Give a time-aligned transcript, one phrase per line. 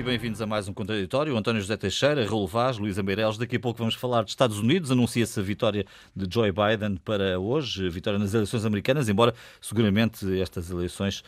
[0.00, 1.36] e bem-vindos a mais um Contraditório.
[1.36, 3.36] António José Teixeira, Raul Vaz, Luísa Meireles.
[3.36, 4.90] Daqui a pouco vamos falar dos Estados Unidos.
[4.90, 5.84] Anuncia-se a vitória
[6.16, 11.22] de Joe Biden para hoje, vitória nas eleições americanas, embora seguramente estas eleições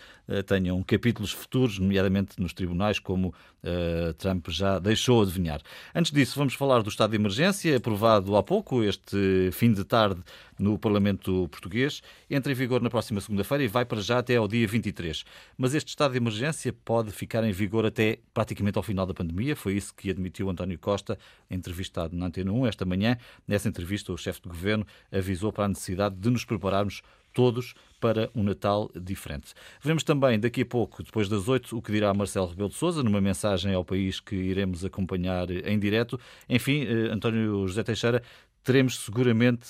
[0.46, 5.60] tenham capítulos futuros, nomeadamente nos tribunais, como uh, Trump já deixou adivinhar.
[5.94, 10.22] Antes disso, vamos falar do estado de emergência, aprovado há pouco, este fim de tarde,
[10.58, 12.02] no Parlamento Português.
[12.30, 15.24] Entra em vigor na próxima segunda-feira e vai para já até ao dia 23.
[15.58, 19.56] Mas este estado de emergência pode ficar em vigor até praticamente ao final da pandemia.
[19.56, 21.18] Foi isso que admitiu António Costa,
[21.50, 23.16] entrevistado na Antena 1 esta manhã.
[23.46, 28.30] Nessa entrevista, o chefe de governo avisou para a necessidade de nos prepararmos todos para
[28.34, 29.54] um Natal diferente.
[29.80, 33.02] Vemos também daqui a pouco, depois das oito, o que dirá Marcelo Rebelo de Sousa,
[33.02, 36.18] numa mensagem ao país que iremos acompanhar em direto.
[36.48, 38.22] Enfim, eh, António José Teixeira,
[38.64, 39.68] teremos seguramente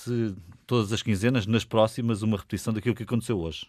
[0.66, 3.66] todas as quinzenas, nas próximas, uma repetição daquilo que aconteceu hoje.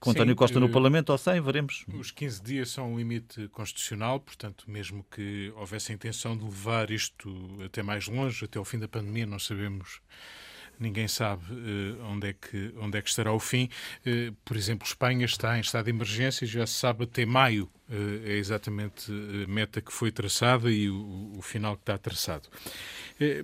[0.00, 1.84] Com Sim, António Costa no uh, Parlamento ou sem, veremos.
[1.92, 6.90] Os 15 dias são um limite constitucional, portanto, mesmo que houvesse a intenção de levar
[6.90, 7.32] isto
[7.64, 10.00] até mais longe, até ao fim da pandemia, não sabemos
[10.78, 13.68] ninguém sabe uh, onde, é que, onde é que estará o fim.
[14.06, 18.26] Uh, por exemplo, Espanha está em estado de emergência, já se sabe até maio uh,
[18.26, 22.48] é exatamente a meta que foi traçada e o, o final que está traçado.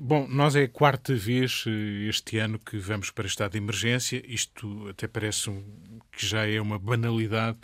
[0.01, 1.65] Bom, nós é a quarta vez
[2.09, 4.21] este ano que vamos para estado de emergência.
[4.27, 5.63] Isto até parece um,
[6.11, 7.59] que já é uma banalidade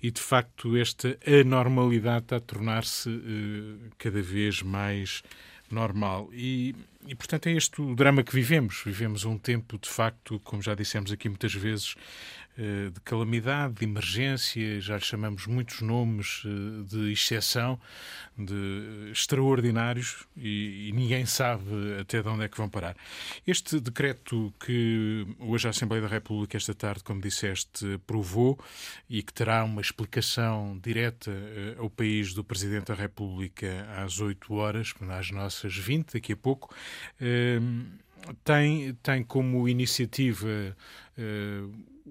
[0.00, 3.10] e, de facto, esta anormalidade está a tornar-se
[3.98, 5.24] cada vez mais
[5.74, 6.28] normal.
[6.32, 6.74] E,
[7.06, 8.82] e, portanto, é este o drama que vivemos.
[8.84, 11.94] Vivemos um tempo, de facto, como já dissemos aqui muitas vezes,
[12.58, 17.78] de calamidade, de emergência, já lhe chamamos muitos nomes eh, de exceção,
[18.36, 21.64] de extraordinários e, e, ninguém sabe
[22.00, 22.96] até de onde é que vão parar.
[23.46, 28.58] Este decreto que hoje a Assembleia da República, esta tarde, como disseste, aprovou
[29.08, 34.52] e que terá uma explicação direta eh, ao país do Presidente da República às 8
[34.52, 36.74] horas, às nossas 20, daqui a pouco,
[38.42, 40.76] tem, tem como iniciativa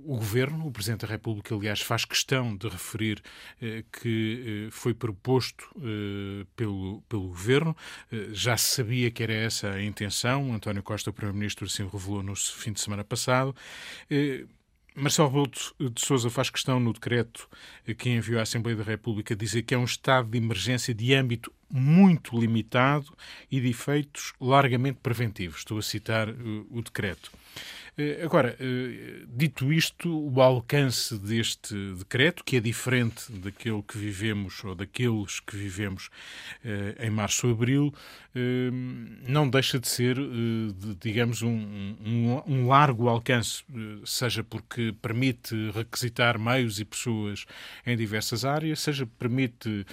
[0.06, 3.22] o Governo, o Presidente da República, aliás, faz questão de referir
[3.62, 7.76] eh, que eh, foi proposto eh, pelo, pelo Governo.
[8.12, 10.54] Eh, já se sabia que era essa a intenção.
[10.54, 13.56] António Costa, o Primeiro-Ministro, assim revelou no fim de semana passado.
[14.10, 14.46] Eh,
[14.96, 15.52] Marcelo Rebelo
[15.92, 17.48] de Sousa faz questão no decreto
[18.00, 21.54] que enviou à Assembleia da República dizer que é um estado de emergência de âmbito
[21.70, 23.16] muito limitado
[23.52, 25.60] e de efeitos largamente preventivos.
[25.60, 27.32] Estou a citar o decreto.
[28.00, 34.64] Eh, agora, eh, dito isto, o alcance deste decreto, que é diferente daquele que vivemos
[34.64, 36.12] ou daqueles que vivemos
[36.64, 37.94] eh, em março ou abril,
[39.28, 40.16] não deixa de ser,
[41.00, 43.64] digamos, um, um, um largo alcance,
[44.06, 47.48] seja porque permite requisitar meios e pessoas
[47.84, 49.84] em diversas áreas, seja permite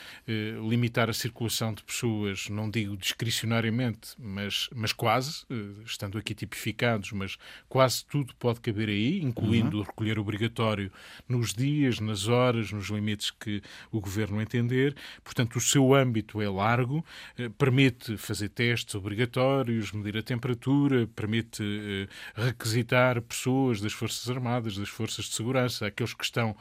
[0.69, 5.47] limitar a circulação de pessoas, não digo discricionariamente, mas, mas quase,
[5.87, 9.83] estando aqui tipificados, mas quase quase tudo pode caber aí, incluindo uhum.
[9.83, 10.91] o recolher obrigatório
[11.29, 13.63] nos dias, nas horas, nos limites que
[13.93, 14.97] o governo entender.
[15.23, 17.05] Portanto, o seu âmbito é largo,
[17.39, 24.77] eh, permite fazer testes obrigatórios, medir a temperatura, permite eh, requisitar pessoas das Forças Armadas,
[24.77, 26.57] das Forças de Segurança, aqueles que estão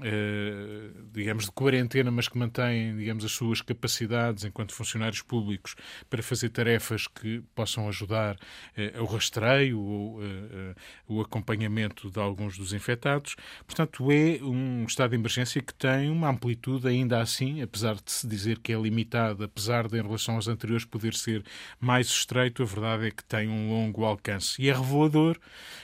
[0.00, 5.74] eh, digamos, de quarentena, mas que mantêm, digamos, as suas capacidades enquanto funcionários públicos
[6.08, 10.74] para fazer tarefas que possam ajudar uh, ao rastreio ou uh,
[11.06, 13.36] o acompanhamento de alguns dos infectados.
[13.66, 18.26] Portanto, é um estado de emergência que tem uma amplitude ainda assim, apesar de se
[18.26, 21.44] dizer que é limitado, apesar de em relação aos anteriores poder ser
[21.78, 25.38] mais estreito, a verdade é que tem um longo alcance e é revelador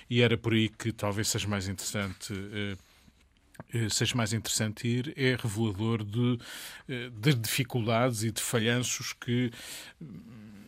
[0.08, 2.76] e era por aí que talvez seja mais interessante eh,
[3.90, 6.38] seja mais interessante ir, é revelador de,
[6.88, 9.50] eh, de dificuldades e de falhanços que
[10.00, 10.64] hum,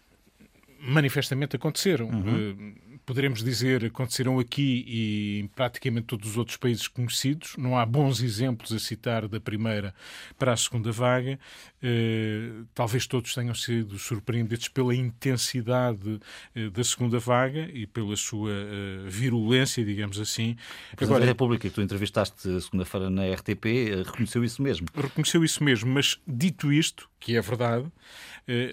[0.80, 2.08] manifestamente aconteceram.
[2.08, 2.76] Uhum.
[2.76, 7.56] Eh, poderemos dizer aconteceram aqui e em praticamente todos os outros países conhecidos.
[7.56, 9.94] Não há bons exemplos a citar da primeira
[10.38, 11.38] para a segunda vaga.
[11.82, 16.20] Uh, talvez todos tenham sido surpreendidos pela intensidade
[16.56, 20.52] uh, da segunda vaga e pela sua uh, virulência, digamos assim.
[20.92, 24.86] O Presidente Agora, da República, que tu entrevistaste segunda-feira na RTP, reconheceu isso mesmo.
[24.94, 27.90] Reconheceu isso mesmo, mas dito isto, que é verdade,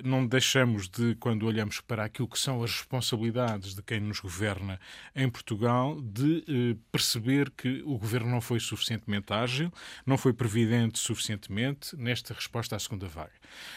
[0.03, 4.79] não deixamos de, quando olhamos para aquilo que são as responsabilidades de quem nos governa
[5.15, 9.71] em Portugal de eh, perceber que o governo não foi suficientemente ágil,
[10.05, 13.33] não foi previdente suficientemente nesta resposta à segunda vaga.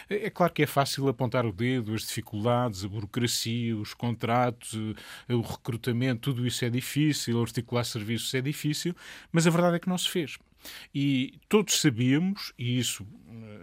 [0.09, 4.75] É, é claro que é fácil apontar o dedo, as dificuldades, a burocracia, os contratos,
[5.29, 8.95] eh, o recrutamento, tudo isso é difícil, articular serviços é difícil,
[9.31, 10.39] mas a verdade é que não se fez.
[10.95, 13.07] E todos sabíamos, e isso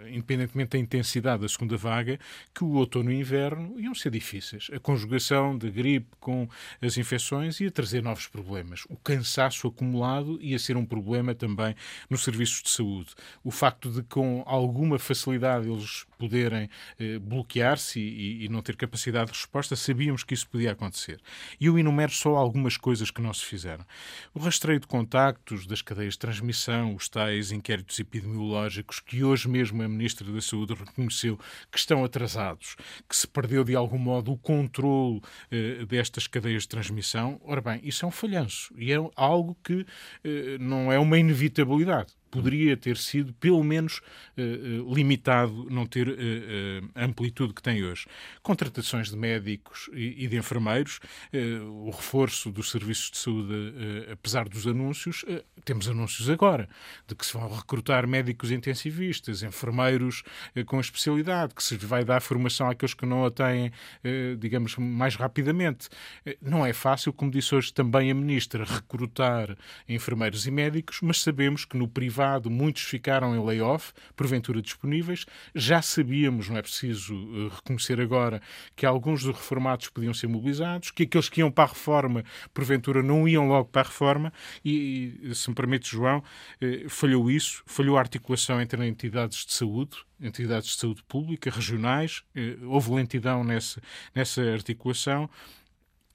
[0.09, 2.19] independentemente da intensidade da segunda vaga,
[2.54, 4.69] que o outono e o inverno iam ser difíceis.
[4.74, 6.48] A conjugação da gripe com
[6.81, 8.83] as infecções ia trazer novos problemas.
[8.89, 11.75] O cansaço acumulado ia ser um problema também
[12.09, 13.13] nos serviços de saúde.
[13.44, 16.69] O facto de, com alguma facilidade, eles poderem
[17.00, 21.19] eh, bloquear-se e, e, não ter capacidade de resposta, sabíamos que isso podia acontecer.
[21.60, 23.86] E eu enumero só algumas coisas que não se fizeram.
[24.34, 29.81] O rastreio de contactos das cadeias de transmissão, os tais inquéritos epidemiológicos, que hoje mesmo
[29.84, 31.38] a Ministra da Saúde reconheceu
[31.72, 32.75] que estão atrasados,
[33.08, 35.22] que se perdeu de algum modo o controle
[35.52, 37.40] eh, destas cadeias de transmissão.
[37.44, 39.86] Ora bem, isso é um falhanço e é algo que
[40.24, 44.01] eh, não é uma inevitabilidade poderia ter sido, pelo menos,
[44.38, 46.13] uh, limitado, não ter uh,
[46.95, 48.06] a amplitude que tem hoje.
[48.44, 51.00] Contratações de médicos e, e de enfermeiros,
[51.83, 53.53] o reforço dos serviços de saúde,
[54.12, 55.24] apesar dos anúncios,
[55.63, 56.68] temos anúncios agora
[57.07, 60.24] de que se vão recrutar médicos intensivistas, enfermeiros
[60.65, 63.71] com especialidade, que se vai dar formação àqueles que não a têm,
[64.39, 65.89] digamos, mais rapidamente.
[66.41, 69.57] Não é fácil, como disse hoje também a Ministra, recrutar
[69.88, 75.25] enfermeiros e médicos, mas sabemos que no privado privado, muitos ficaram em layoff, porventura disponíveis.
[75.54, 78.42] Já sabíamos, não é preciso uh, reconhecer agora,
[78.75, 82.24] que alguns dos reformados podiam ser mobilizados, que aqueles que iam para a reforma,
[82.54, 84.34] porventura, não iam logo para a reforma,
[84.66, 89.98] e, se me permite, João, uh, falhou isso, falhou a articulação entre entidades de saúde,
[90.20, 93.80] entidades de saúde pública, regionais, uh, houve lentidão nessa,
[94.16, 95.30] nessa articulação.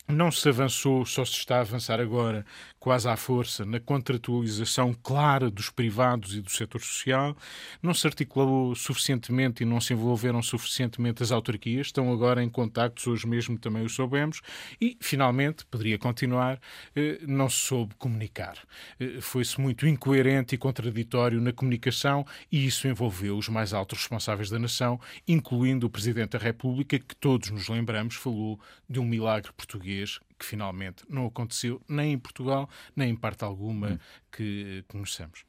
[0.09, 2.45] Não se avançou, só se está a avançar agora,
[2.83, 7.37] quase à força, na contratualização clara dos privados e do setor social.
[7.81, 11.87] Não se articulou suficientemente e não se envolveram suficientemente as autarquias.
[11.87, 14.41] Estão agora em contactos, hoje mesmo também o soubemos.
[14.81, 16.59] E, finalmente, poderia continuar,
[16.97, 18.59] eh, não se soube comunicar.
[18.99, 24.51] Eh, foi-se muito incoerente e contraditório na comunicação e isso envolveu os mais altos responsáveis
[24.51, 28.59] da nação, incluindo o Presidente da República, que todos nos lembramos falou
[28.91, 33.45] de um milagre português português, que finalmente não aconteceu nem em Portugal, nem em parte
[33.45, 33.99] alguma hum.
[34.33, 35.45] que conhecemos.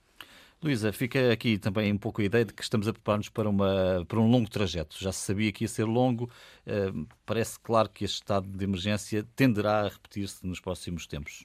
[0.62, 4.06] Luísa, fica aqui também um pouco a ideia de que estamos a preparar-nos para, uma,
[4.08, 4.96] para um longo trajeto.
[4.98, 9.28] Já se sabia que ia ser longo, uh, parece claro que este estado de emergência
[9.36, 11.44] tenderá a repetir-se nos próximos tempos.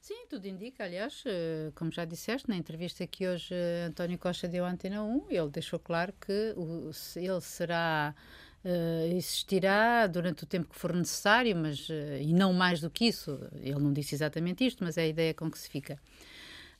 [0.00, 0.84] Sim, tudo indica.
[0.84, 5.02] Aliás, eh, como já disseste, na entrevista que hoje eh, António Costa deu à Antena
[5.02, 6.54] 1, ele deixou claro que
[7.16, 8.14] ele será
[8.64, 13.06] Uh, existirá durante o tempo que for necessário, mas uh, e não mais do que
[13.06, 13.38] isso.
[13.60, 15.98] Ele não disse exatamente isto, mas é a ideia com que se fica.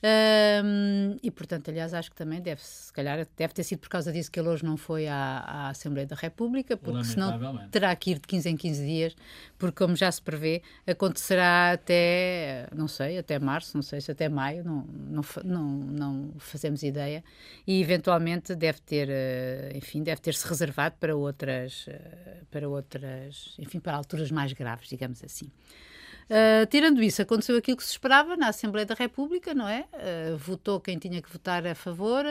[0.04, 4.12] Um, e, portanto, aliás, acho que também deve, se calhar, deve ter sido por causa
[4.12, 8.10] disso que ele hoje não foi à, à Assembleia da República, porque senão terá que
[8.10, 9.16] ir de 15 em 15 dias,
[9.56, 14.28] porque, como já se prevê, acontecerá até, não sei, até março, não sei se até
[14.28, 17.24] maio, não, não, não, não fazemos ideia,
[17.66, 23.80] e eventualmente deve ter, eh, enfim, deve ter-se reservado para outras, eh, para outras, enfim,
[23.80, 25.50] para alturas mais graves, digamos assim.
[26.24, 29.84] Uh, tirando isso, aconteceu aquilo que se esperava na Assembleia da República, não é?
[29.92, 32.24] Uh, votou quem tinha que votar a favor,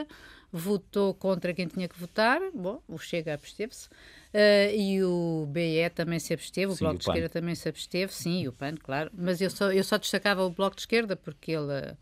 [0.51, 2.39] votou contra quem tinha que votar.
[2.53, 3.87] Bom, o Chega absteve-se.
[3.87, 7.69] Uh, e o BE também se absteve, o sim, Bloco o de Esquerda também se
[7.69, 9.11] absteve, sim, e o PAN, claro.
[9.15, 11.95] Mas eu só, eu só destacava o Bloco de Esquerda porque ele,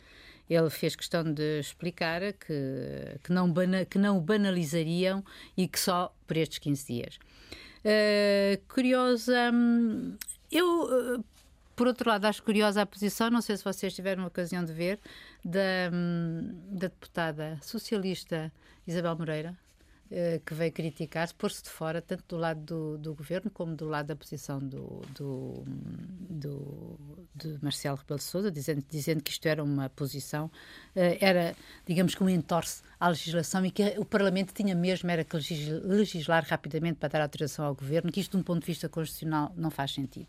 [0.50, 5.24] ele fez questão de explicar que, que, não, bana, que não o banalizariam
[5.58, 7.20] e que só por estes 15 dias.
[7.84, 10.16] Uh, curiosa, hum,
[10.51, 11.24] eu
[11.82, 14.72] por outro lado, acho curiosa a posição, não sei se vocês tiveram a ocasião de
[14.72, 15.00] ver,
[15.44, 18.54] da, hum, da deputada socialista
[18.86, 19.58] Isabel Moreira,
[20.12, 23.86] eh, que veio criticar, pôr-se de fora, tanto do lado do, do, governo como do
[23.86, 25.64] lado da posição do, do,
[26.30, 27.00] do
[27.34, 30.52] de Marcelo Rebelo de Sousa, dizendo, dizendo que isto era uma posição,
[30.96, 31.56] eh, era,
[31.88, 36.46] digamos que um entorce à legislação e que o Parlamento tinha mesmo era que legislar
[36.48, 39.72] rapidamente para dar autorização ao governo, que isto, de um ponto de vista constitucional, não
[39.72, 40.28] faz sentido.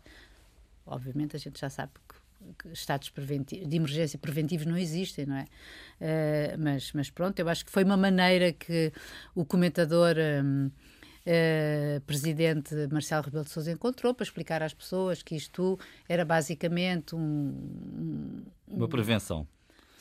[0.85, 1.91] Obviamente a gente já sabe
[2.57, 5.43] que, estados de emergência preventivos não existem, não é?
[6.01, 8.91] Uh, mas, mas pronto, eu acho que foi uma maneira que
[9.35, 10.15] o comentador.
[10.43, 10.69] Um,
[11.25, 16.25] Uh, eh, presidente Marcelo Rebelo de Sousa encontrou para explicar às pessoas que isto era
[16.25, 19.47] basicamente um, um, uma prevenção.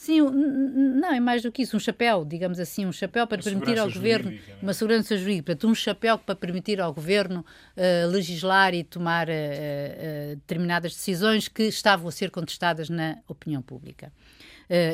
[0.03, 3.45] Sim, não, é mais do que isso, um chapéu, digamos assim, um chapéu para uma
[3.45, 8.11] permitir ao governo, jurídica, uma segurança jurídica, portanto, um chapéu para permitir ao governo uh,
[8.11, 14.13] legislar e tomar uh, uh, determinadas decisões que estavam a ser contestadas na opinião pública.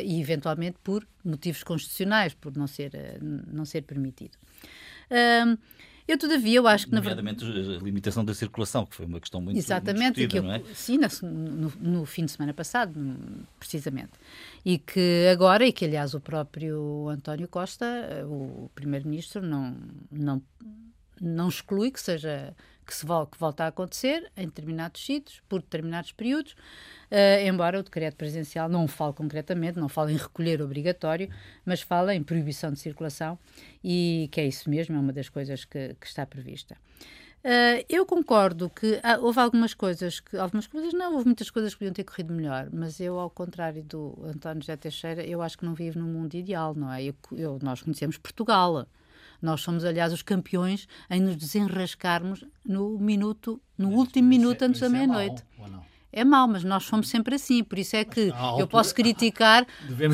[0.05, 4.37] e, eventualmente, por motivos constitucionais, por não ser, não ser permitido.
[6.09, 7.45] Eu, todavia, eu acho que, na verdade.
[7.45, 10.63] a limitação da circulação, que foi uma questão muito Exatamente, muito que eu, não é?
[10.75, 12.95] sim, no, no, fim de semana passado,
[13.59, 14.13] precisamente.
[14.65, 17.87] E que agora, e que aliás o próprio António Costa,
[18.27, 19.77] o Primeiro-Ministro, não,
[20.11, 20.43] não,
[21.21, 22.57] não exclui que seja
[22.89, 27.83] que se que volta a acontecer em determinados sítios, por determinados períodos, uh, embora o
[27.83, 31.29] decreto presidencial não fale concretamente, não fale em recolher obrigatório,
[31.67, 33.39] mas fala em proibição de circulação
[33.85, 36.79] e que é isso mesmo, é uma das coisas que, que está prevista.
[37.45, 41.81] Uh, eu concordo que houve algumas coisas que algumas coisas não, houve muitas coisas que
[41.81, 45.65] podiam ter corrido melhor, mas eu, ao contrário do António José Teixeira, eu acho que
[45.65, 47.05] não vivo num mundo ideal, não é?
[47.05, 48.87] Eu, eu, nós conhecemos Portugal.
[49.41, 54.63] Nós somos, aliás, os campeões em nos desenrascarmos no minuto, no mas, último mas minuto
[54.63, 55.43] é, antes da meia-noite.
[56.11, 59.67] É mau, mas nós somos sempre assim, por isso é que eu posso criticar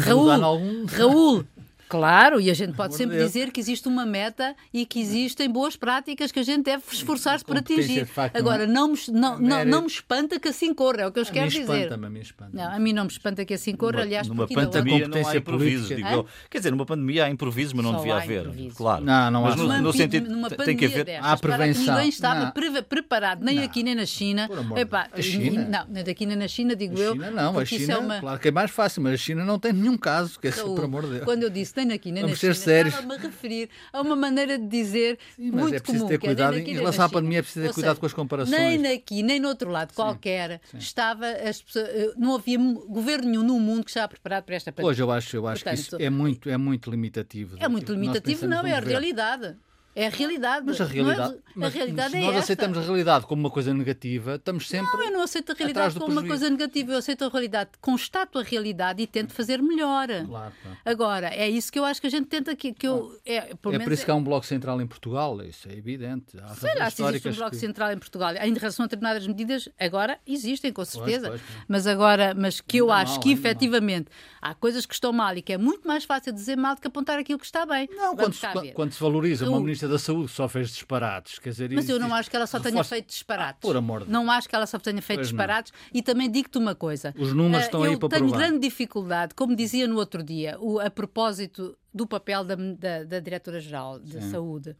[0.04, 1.46] Raul, Raul
[1.88, 3.32] Claro, e a gente pode sempre Deus.
[3.32, 7.44] dizer que existe uma meta e que existem boas práticas que a gente deve esforçar-se
[7.44, 8.06] para atingir.
[8.06, 11.20] Facto, Agora, não, me, não, não, não, me espanta que assim corra, é o que
[11.20, 11.92] eu quero dizer.
[11.92, 15.08] A mim espanta, não, a mim não me espanta que assim corra, aliás, numa pandemia
[15.08, 16.26] não há improvisos, digo eu.
[16.50, 18.40] Quer dizer, numa pandemia há improvisos, mas não Só devia haver.
[18.40, 18.76] Improviso.
[18.76, 19.04] Claro.
[19.04, 21.04] Não, não mas no, no sentido, numa tem que haver.
[21.04, 21.94] Destas, há prevenção.
[21.94, 24.48] Ninguém estava pre preparado, nem aqui nem na China.
[24.76, 25.66] Epá, a China?
[25.68, 27.14] Não, nem daqui nem na China, digo eu.
[27.14, 29.96] Não, a é China, claro que é mais fácil, mas a China não tem nenhum
[29.96, 31.24] caso, que é, por amor de Deus.
[31.24, 32.94] Quando eu disse nem aqui nem na China, sérios.
[32.94, 36.08] Estava-me a referir a uma maneira de dizer Sim, mas muito é preciso comum.
[36.08, 38.80] Ter cuidado, em relação à pandemia é preciso ter cuidado seja, com as comparações.
[38.80, 40.78] Nem aqui, nem no outro lado, qualquer, Sim.
[40.78, 44.72] estava as pessoas, eh, não havia governo nenhum no mundo que estava preparado para esta
[44.72, 44.90] pandemia.
[44.90, 47.56] Hoje eu acho, eu acho Portanto, que isso é muito, é muito limitativo.
[47.58, 49.56] É muito limitativo, não, é a realidade.
[49.94, 50.66] É a realidade.
[50.66, 52.40] Mas a realidade, é, a realidade se é nós esta.
[52.40, 54.90] aceitamos a realidade como uma coisa negativa, estamos sempre.
[54.92, 56.92] Não, eu não aceito a realidade como uma coisa negativa.
[56.92, 60.06] Eu aceito a realidade, constato a realidade e tento fazer melhor.
[60.06, 60.78] Claro, claro.
[60.84, 63.16] Agora, é isso que eu acho que a gente tenta que, que eu.
[63.24, 66.36] É, é por, é isso que há um Bloco Central em Portugal, isso é evidente.
[66.42, 67.56] Há Sei lá se existe um Bloco que...
[67.56, 68.34] Central em Portugal.
[68.34, 71.28] Em relação a determinadas medidas, agora existem, com certeza.
[71.28, 74.50] Pois, pois, mas agora, mas que eu acho mal, que efetivamente mal.
[74.50, 76.88] há coisas que estão mal e que é muito mais fácil dizer mal do que
[76.88, 77.88] apontar aquilo que está bem.
[77.92, 81.38] Não, quando se, quando se, valoriza uma Ministra da Saúde só fez disparados.
[81.38, 83.60] Quer dizer, Mas eu não acho que ela só tenha feito disparates.
[83.60, 85.72] por amor de Não acho que ela só tenha feito pois disparates.
[85.72, 85.90] Não.
[85.92, 87.14] E também digo-te uma coisa.
[87.18, 88.24] Os números estão uh, aí para provar.
[88.24, 92.56] Eu tenho grande dificuldade, como dizia no outro dia, o, a propósito do papel da,
[92.56, 94.30] da, da Diretora-Geral de Sim.
[94.30, 94.76] Saúde.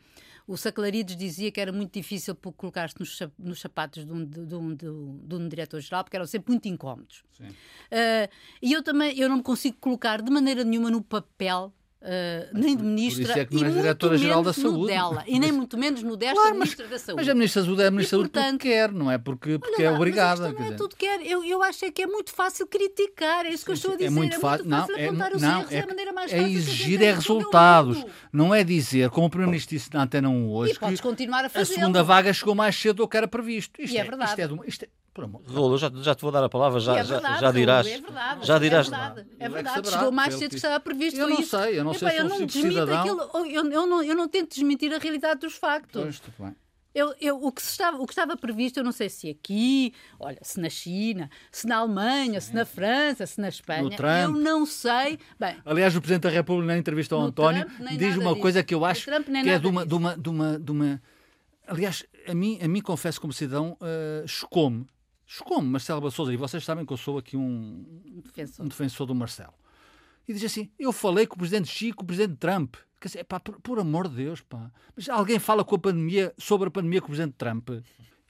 [0.46, 4.74] O Saclarides dizia que era muito difícil colocar-se nos, nos, sapatos de um, de, um,
[4.74, 7.24] de, de um diretor-geral, porque eram sempre muito incómodos.
[7.40, 8.28] Uh,
[8.60, 11.72] e eu também eu não me consigo colocar de maneira nenhuma no papel
[12.04, 14.92] Uh, nem de ministra é e muito da saúde.
[14.92, 17.22] dela e nem muito menos no desta claro, ministra da saúde.
[17.22, 19.58] Mas a ministra da saúde é a ministra da saúde porque quer, não é porque,
[19.58, 20.52] porque é obrigada.
[20.52, 21.26] Mas não é tudo quer.
[21.26, 23.94] Eu, eu acho é que é muito fácil criticar, é isso que eu estou a
[23.94, 24.08] dizer.
[24.08, 26.12] É muito, é muito fácil não, é, apontar os não, erros, é, é a maneira
[26.12, 26.54] mais é fácil.
[26.54, 30.72] É exigir é resultados, não é dizer, como o Primeiro-Ministro disse na Antena 1 hoje,
[30.74, 33.80] e que a, segunda vaga chegou mais cedo do que era previsto.
[33.80, 34.30] Isto e é, verdade.
[34.30, 34.88] Isto é, isto é
[35.46, 37.86] Rolo, já, já te vou dar a palavra, já, é verdade, já, já dirás.
[37.86, 38.86] É verdade, já dirás.
[38.86, 39.90] É verdade, é verdade.
[39.90, 41.18] chegou mais cedo que estava previsto.
[41.18, 41.56] Eu não isso.
[41.56, 43.00] sei, eu não Epá, sei se eu não cidadão.
[43.00, 46.02] Aquilo, eu, eu, não, eu não tento desmentir a realidade dos factos.
[46.02, 46.56] Pois, bem.
[46.94, 50.38] Eu, eu, o, que estava, o que estava previsto, eu não sei se aqui, olha,
[50.42, 52.50] se na China, se na Alemanha, Sim.
[52.50, 55.18] se na França, se na Espanha, eu não sei.
[55.38, 58.40] Bem, Aliás, o Presidente da República, na entrevista ao António, Trump, diz uma disso.
[58.40, 61.02] coisa que eu acho Trump, que é de uma, de uma, de, uma, de uma.
[61.66, 64.86] Aliás, a mim, a mim confesso, como cidadão, uh, chocou-me
[65.26, 67.84] Chocou-me Marcelo Souza, e vocês sabem que eu sou aqui um
[68.24, 69.54] defensor, um defensor do Marcelo.
[70.28, 72.76] E diz assim: Eu falei com o presidente Chico, com o presidente Trump.
[73.00, 74.70] Quer dizer, pá, por, por, amor de Deus, pá.
[74.96, 77.68] Mas alguém fala com a pandemia, sobre a pandemia com o presidente Trump.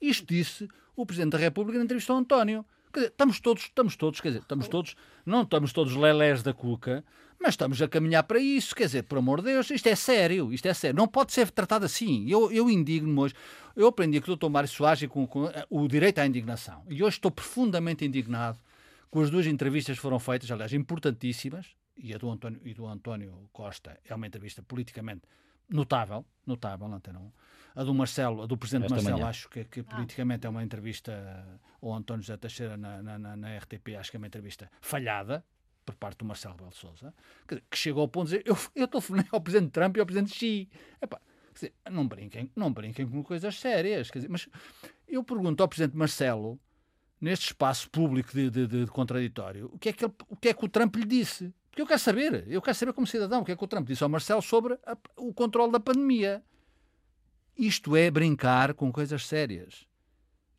[0.00, 2.64] Isto disse o presidente da República na entrevista ao António.
[2.92, 4.94] Quer dizer, estamos todos, estamos todos, quer dizer, estamos todos,
[5.26, 7.04] não estamos todos lelés da cuca,
[7.44, 8.74] mas estamos a caminhar para isso.
[8.74, 10.96] Quer dizer, por amor de Deus, isto é sério, isto é sério.
[10.96, 12.26] Não pode ser tratado assim.
[12.26, 13.34] Eu, eu indigno-me hoje.
[13.76, 14.48] Eu aprendi com o Dr.
[14.48, 16.82] Mário Soares com, com eh, o direito à indignação.
[16.88, 18.58] E hoje estou profundamente indignado
[19.10, 21.66] com as duas entrevistas que foram feitas, aliás, importantíssimas,
[21.98, 25.22] e a do António, e do António Costa é uma entrevista politicamente
[25.68, 27.30] notável, notável, não tem não.
[27.76, 29.28] A do Marcelo, a do Presidente Esta Marcelo, manhã.
[29.28, 30.48] acho que, que politicamente ah.
[30.48, 34.26] é uma entrevista, ou António José Teixeira na, na, na, RTP, acho que é uma
[34.26, 35.44] entrevista falhada,
[35.84, 37.14] por parte do Marcelo Belo Souza,
[37.46, 40.06] que, que chegou ao ponto de dizer, eu, eu telefonei ao Presidente Trump e ao
[40.06, 40.68] Presidente Xi.
[41.00, 41.20] Epá,
[41.52, 44.08] dizer, não brinquem, não brinquem com coisas sérias.
[44.12, 44.48] Dizer, mas
[45.06, 46.58] eu pergunto ao Presidente Marcelo,
[47.20, 50.48] neste espaço público de, de, de, de contraditório, o que, é que ele, o que
[50.48, 51.52] é que o Trump lhe disse?
[51.70, 53.86] Porque eu quero saber, eu quero saber como cidadão, o que é que o Trump
[53.86, 56.42] disse ao Marcelo sobre a, o controle da pandemia.
[57.56, 59.86] Isto é brincar com coisas sérias.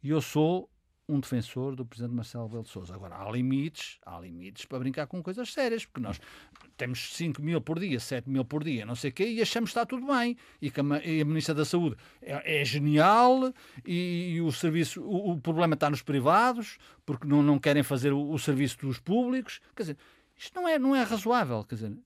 [0.02, 0.70] E eu sou
[1.08, 2.96] um defensor do presidente Marcelo Rebelo de Sousa.
[2.96, 6.20] Agora, há limites, há limites para brincar com coisas sérias, porque nós
[6.76, 9.70] temos 5 mil por dia, 7 mil por dia, não sei o quê, e achamos
[9.70, 10.36] que está tudo bem.
[10.62, 13.54] E que a, e a Ministra da Saúde é, é genial
[13.86, 18.12] e, e, o serviço, o, o, problema está nos privados, porque não, não querem fazer
[18.12, 19.62] o, o serviço dos públicos.
[19.76, 19.98] Quer dizer,
[20.36, 21.64] isto não é, não é razoável.
[21.64, 21.98] Quer dizer,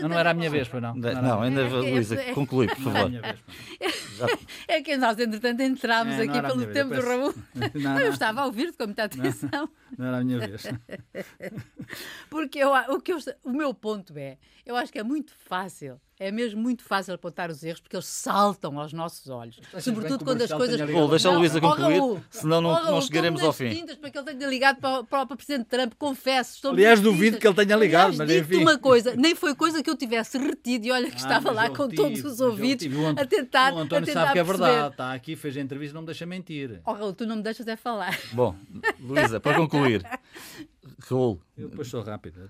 [0.00, 0.94] não, não era a minha vez, para não.
[0.94, 3.10] Não, não ainda, é, Luísa, é, conclui, por favor.
[4.66, 7.34] É que nós, entretanto, entramos é, aqui pelo tempo do Raul.
[7.74, 9.70] Não, eu estava a ouvir-te com muita atenção.
[9.96, 10.64] Não, era a minha vez.
[12.28, 14.36] Porque eu, o, que eu, o meu ponto é,
[14.66, 18.06] eu acho que é muito fácil é mesmo muito fácil apontar os erros porque eles
[18.06, 19.60] saltam aos nossos olhos.
[19.80, 20.80] Sobretudo quando as coisas.
[20.90, 23.86] Vou deixar a Luísa concluir, senão não, não chegaremos ao fim.
[24.00, 26.56] para que ele tenha ligado para, para, para o Presidente Trump, confesso.
[26.56, 28.62] Estou Aliás, duvido que ele tenha ligado, Aliás, mas enfim.
[28.62, 31.70] uma coisa, nem foi coisa que eu tivesse retido e olha que ah, estava lá
[31.70, 33.72] com tive, todos os ouvidos a tentar.
[33.74, 36.06] O António a tentar sabe que é verdade, está aqui, fez a entrevista, não me
[36.06, 36.80] deixa mentir.
[36.84, 38.18] Oh, Raul, tu não me deixas é falar.
[38.32, 38.56] Bom,
[38.98, 40.04] Luísa, para concluir.
[41.08, 41.40] Raul.
[41.56, 42.40] Eu depois sou rápido.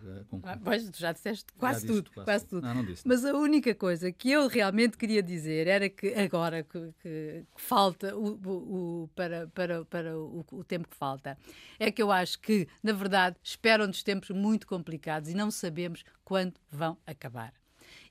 [0.43, 2.11] Ah, pois, tu já disseste quase já tudo.
[2.11, 2.67] Quase, quase tudo.
[2.67, 3.07] Não, não disse.
[3.07, 7.63] Mas a única coisa que eu realmente queria dizer era que agora que, que, que
[7.63, 11.39] falta o, o, o, para, para, para o, o, tempo que falta,
[11.79, 16.55] é que eu acho que, na verdade, esperam-nos tempos muito complicados e não sabemos quando
[16.71, 17.53] vão acabar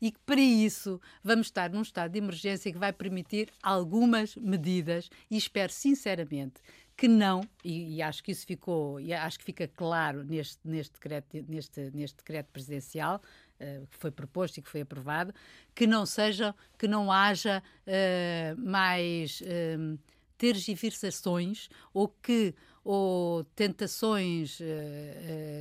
[0.01, 5.09] e que para isso vamos estar num estado de emergência que vai permitir algumas medidas
[5.29, 6.61] e espero sinceramente
[6.97, 10.93] que não, e, e, acho que isso ficou, e acho que fica claro neste, neste,
[10.93, 13.21] decreto, neste, neste decreto presidencial
[13.61, 15.31] uh, que foi proposto e que foi aprovado,
[15.75, 19.99] que não seja, que não haja uh, mais uh,
[20.39, 22.55] tergiversações ou que
[22.89, 24.59] ou tentações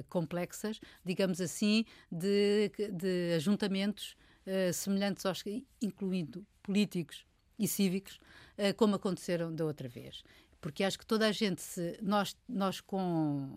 [0.08, 4.16] complexas, digamos assim, de, de ajuntamentos
[4.72, 5.42] semelhantes aos
[5.82, 7.26] incluindo políticos
[7.58, 8.20] e cívicos,
[8.76, 10.22] como aconteceram da outra vez
[10.66, 13.48] porque acho que toda a gente, se, nós, nós com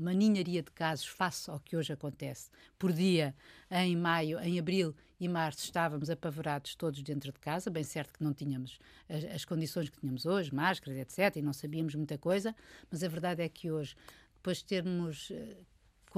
[0.00, 2.48] uma ninharia de casos face ao que hoje acontece,
[2.78, 3.34] por dia,
[3.70, 8.24] em maio, em abril e março, estávamos apavorados todos dentro de casa, bem certo que
[8.24, 12.56] não tínhamos as, as condições que tínhamos hoje, máscaras, etc., e não sabíamos muita coisa,
[12.90, 13.94] mas a verdade é que hoje,
[14.36, 15.58] depois de termos eh,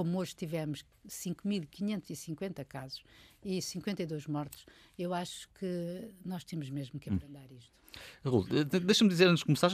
[0.01, 3.03] como hoje tivemos 5.550 casos
[3.45, 4.65] e 52 mortos,
[4.97, 7.71] eu acho que nós temos mesmo que abrandar isto.
[8.25, 8.43] Raul,
[8.83, 9.69] deixa-me dizer antes de começar,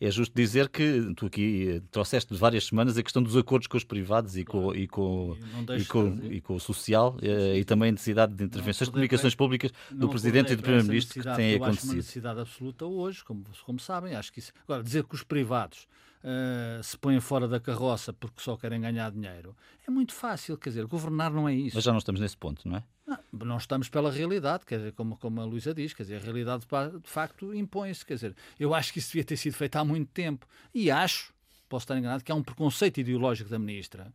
[0.00, 3.76] é justo dizer que tu aqui eh, trouxeste várias semanas a questão dos acordos com
[3.76, 5.36] os privados e com, e com,
[5.76, 9.34] e com, e com o social eh, e também a necessidade de intervenções de comunicações
[9.34, 11.68] públicas do Presidente e do Primeiro-Ministro que tem acontecido.
[11.68, 14.50] Acho uma necessidade absoluta hoje, como, como sabem, acho que isso...
[14.64, 15.86] Agora, dizer que os privados
[16.24, 19.56] uh, se põem fora da carroça porque só querem ganhar dinheiro.
[19.86, 21.76] É muito fácil, quer dizer, governar não é isso.
[21.76, 22.84] Mas já não estamos nesse ponto, não é?
[23.06, 26.24] Não, não estamos pela realidade, quer dizer, como, como a Luísa diz, quer dizer, a
[26.24, 26.64] realidade
[27.02, 30.10] de facto impõe-se, quer dizer, eu acho que isso devia ter sido feito há muito
[30.12, 31.32] tempo e acho,
[31.68, 34.12] posso estar enganado, que há um preconceito ideológico da ministra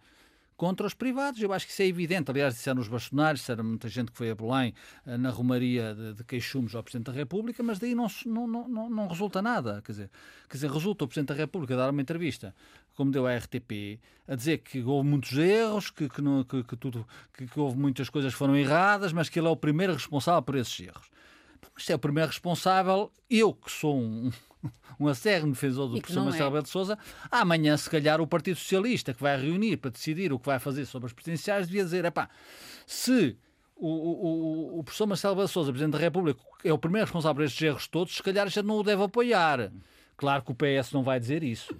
[0.55, 1.41] contra os privados.
[1.41, 2.29] Eu acho que isso é evidente.
[2.29, 4.73] Aliás, disseram os bastonários, disseram muita gente que foi a Belém
[5.05, 8.89] eh, na romaria de, de queixumes ao Presidente da República, mas daí não, não, não,
[8.89, 9.81] não resulta nada.
[9.83, 10.09] Quer dizer,
[10.49, 12.55] quer dizer, resulta o Presidente da República dar uma entrevista,
[12.95, 17.07] como deu à RTP, a dizer que houve muitos erros, que, que, que, que tudo,
[17.35, 20.41] que, que houve muitas coisas que foram erradas, mas que ele é o primeiro responsável
[20.41, 21.11] por esses erros.
[21.73, 24.31] Mas se é o primeiro responsável, eu que sou um,
[24.99, 26.47] um acérrimo defensor do professor Marcelo é.
[26.47, 26.97] Rebelo de Sousa,
[27.31, 30.85] amanhã, se calhar, o Partido Socialista, que vai reunir para decidir o que vai fazer
[30.85, 32.29] sobre as presidenciais, devia dizer: epá,
[32.85, 33.37] se
[33.75, 37.35] o, o, o professor Marcelo Rebelo de Sousa, Presidente da República, é o primeiro responsável
[37.35, 39.71] por estes erros todos, se calhar já não o deve apoiar.
[40.15, 41.75] Claro que o PS não vai dizer isso.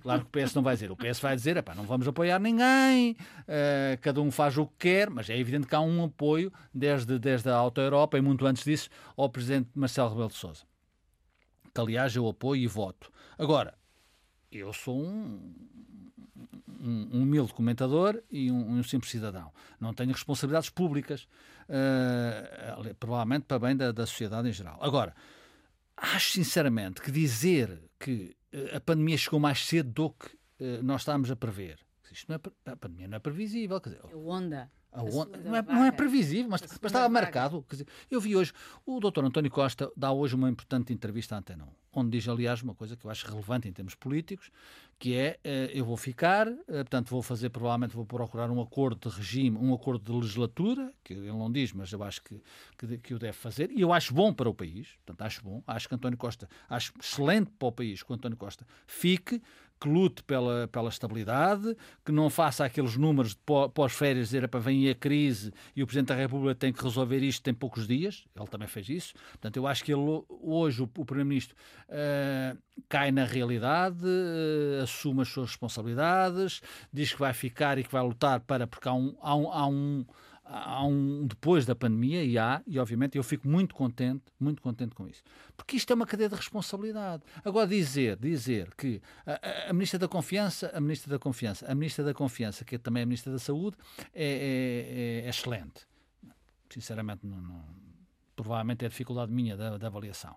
[0.00, 0.90] Claro que o PS não vai dizer.
[0.90, 5.10] O PS vai dizer, não vamos apoiar ninguém, uh, cada um faz o que quer,
[5.10, 8.64] mas é evidente que há um apoio desde, desde a Auto Europa e muito antes
[8.64, 10.70] disso ao Presidente Marcelo Rebelo de Sousa
[11.74, 13.10] que aliás eu apoio e voto.
[13.38, 13.74] Agora,
[14.50, 15.54] eu sou um,
[16.68, 19.52] um, um humilde comentador e um, um, simples cidadão.
[19.78, 21.28] Não tenho responsabilidades públicas,
[21.68, 24.78] uh, provavelmente para bem da, da sociedade em geral.
[24.80, 25.14] Agora,
[25.96, 28.36] acho sinceramente que dizer que
[28.74, 30.26] a pandemia chegou mais cedo do que
[30.60, 31.78] uh, nós estávamos a prever,
[32.10, 33.80] isto não é, a pandemia não é previsível.
[33.80, 34.70] Quer dizer, é onda.
[34.92, 37.64] Onda, não, é, não, é, previsível, mas, mas estava marcado.
[37.70, 38.52] Dizer, eu vi hoje,
[38.84, 41.68] o doutor António Costa dá hoje uma importante entrevista à Antena 1,
[42.00, 44.50] onde diz, aliás, uma coisa que eu acho relevante em termos políticos,
[44.98, 49.08] que é, eh, eu vou ficar, eh, portanto vou fazer, provavelmente vou procurar um acordo
[49.08, 52.42] de regime, um acordo de legislatura, que ele não diz, mas eu acho que,
[52.76, 55.62] que, que o deve fazer, e eu acho bom para o país, portanto acho bom,
[55.66, 59.40] acho que António Costa, acho excelente para o país que o António Costa fique,
[59.80, 63.36] que lute pela, pela estabilidade, que não faça aqueles números
[63.72, 67.48] pós-férias, dizer para vem a crise e o Presidente da República tem que resolver isto
[67.48, 68.24] em poucos dias.
[68.36, 69.14] Ele também fez isso.
[69.32, 71.56] Portanto, eu acho que ele, hoje o, o Primeiro-Ministro
[71.88, 76.60] uh, cai na realidade, uh, assume as suas responsabilidades,
[76.92, 79.66] diz que vai ficar e que vai lutar para, porque há um, há um, há
[79.66, 80.04] um
[80.50, 84.94] há um depois da pandemia e há, e obviamente eu fico muito contente, muito contente
[84.94, 85.22] com isso.
[85.56, 87.22] Porque isto é uma cadeia de responsabilidade.
[87.44, 92.04] Agora dizer, dizer que a, a, Ministra da Confiança, a Ministra da Confiança, a Ministra
[92.04, 93.76] da Confiança, que é também a Ministra da Saúde,
[94.12, 95.86] é, é, é excelente.
[96.68, 97.64] Sinceramente, não, não,
[98.34, 100.34] provavelmente é dificuldade minha da, da avaliação.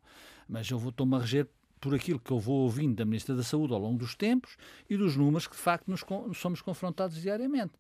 [0.48, 1.48] Mas eu estou-me a reger
[1.80, 4.56] por aquilo que eu vou ouvindo da Ministra da Saúde ao longo dos tempos
[4.90, 6.06] e dos números que de facto nos
[6.38, 7.74] somos confrontados diariamente.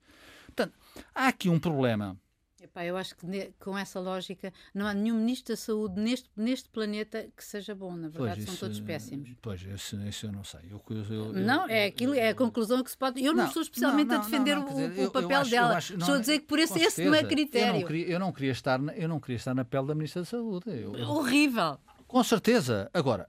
[0.47, 0.73] Portanto,
[1.15, 2.17] há aqui um problema
[2.63, 6.69] Epá, eu acho que com essa lógica não há nenhum ministro da saúde neste, neste
[6.69, 9.31] planeta que seja bom, na verdade pois, são todos péssimos.
[9.41, 10.61] Pois, isso, isso eu não sei.
[10.71, 13.21] Eu, eu, não, é aquilo, é a conclusão que se pode.
[13.21, 15.75] Eu não, não estou especialmente não, não, a defender o, o, papel acho, dela.
[15.75, 17.67] Acho, estou a dizer que por esse, esse não é critério.
[17.67, 20.21] Eu não, queria, eu, não queria estar, eu não queria estar na pele da Ministra
[20.21, 20.69] da Saúde.
[21.05, 21.77] Horrível.
[22.07, 22.89] Com certeza.
[22.93, 23.27] Agora,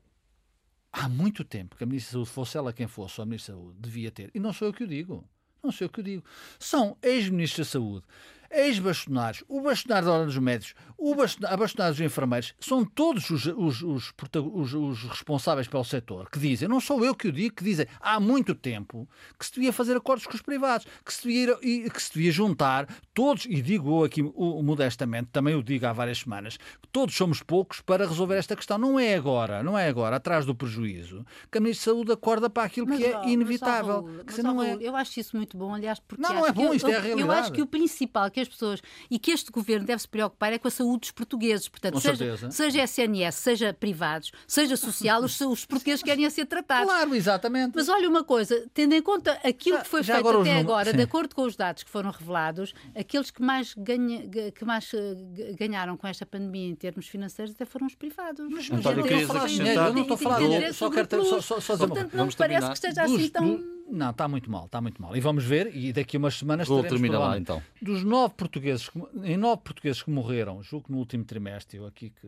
[0.92, 3.60] há muito tempo que a Ministra da Saúde, fosse ela quem fosse, a Ministra da
[3.60, 4.30] Saúde, devia ter.
[4.32, 5.28] E não sou eu que o digo.
[5.64, 6.24] Não sei o que eu digo.
[6.58, 8.06] São ex-ministros da Saúde,
[8.54, 13.82] ex-bastonados, o bastonário da Ordem dos Médicos, o bastonário dos enfermeiros, são todos os, os,
[13.82, 17.86] os, os, responsáveis pelo setor que dizem, não sou eu que o digo, que dizem
[18.00, 21.56] há muito tempo que se devia fazer acordos com os privados, que se devia,
[21.90, 26.18] que se devia juntar todos, e digo eu aqui modestamente, também o digo há várias
[26.18, 28.78] semanas, que todos somos poucos para resolver esta questão.
[28.78, 32.48] Não é agora, não é agora, atrás do prejuízo, que a Ministra de Saúde acorda
[32.48, 34.02] para aquilo mas, que é inevitável.
[34.02, 34.76] Mas, que mas, não é...
[34.80, 37.00] Eu acho isso muito bom, aliás, porque não, não é bom, isto eu, é a
[37.00, 37.28] realidade.
[37.28, 38.80] Eu acho que o principal que as pessoas
[39.10, 41.68] e que este governo deve se preocupar é com a saúde dos portugueses.
[41.68, 46.90] Portanto, seja, seja SNS, seja privados, seja social, os, os portugueses querem ser tratados.
[46.90, 47.72] Claro, exatamente.
[47.74, 50.90] Mas olha uma coisa, tendo em conta aquilo já, que foi feito agora até agora,
[50.90, 50.96] sim.
[50.96, 55.54] de acordo com os dados que foram revelados, aqueles que mais, ganha, que mais eh,
[55.58, 58.46] ganharam com esta pandemia em termos financeiros até foram os privados.
[58.50, 59.88] Mas, António, querias acrescentar?
[59.88, 62.74] Eu não estou a falar, só quero só, só, só Portanto, não me parece que
[62.74, 65.16] esteja assim tão não, está muito mal, está muito mal.
[65.16, 67.62] E vamos ver, e daqui a umas semanas Vou terminar lá então.
[67.80, 68.90] Dos nove portugueses,
[69.22, 72.26] em nove portugueses que morreram, julgo que no último trimestre, eu aqui que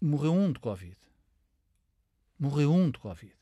[0.00, 0.96] morreu um de Covid.
[2.38, 3.32] Morreu um de Covid.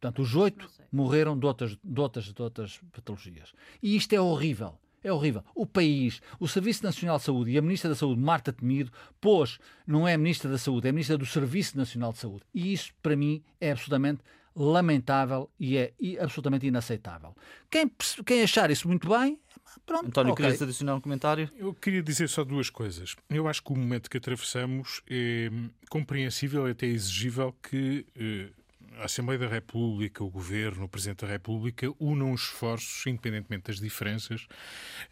[0.00, 3.52] Portanto, os oito morreram de outras, de, outras, de outras patologias.
[3.82, 4.78] E isto é horrível.
[5.02, 5.44] É horrível.
[5.54, 9.58] O país, o Serviço Nacional de Saúde e a Ministra da Saúde, Marta Temido, pôs,
[9.86, 12.44] não é a Ministra da Saúde, é a Ministra do Serviço Nacional de Saúde.
[12.52, 14.22] E isso, para mim, é absolutamente
[14.58, 17.34] lamentável e é absolutamente inaceitável.
[17.70, 17.90] Quem,
[18.26, 19.38] quem achar isso muito bem,
[19.86, 20.06] pronto.
[20.06, 20.44] António, okay.
[20.44, 21.50] querias adicionar um comentário?
[21.56, 23.14] Eu queria dizer só duas coisas.
[23.30, 25.50] Eu acho que o momento que atravessamos é
[25.88, 28.48] compreensível e até exigível que eh,
[28.98, 33.80] a Assembleia da República, o Governo, o Presidente da República unam os esforços, independentemente das
[33.80, 34.46] diferenças,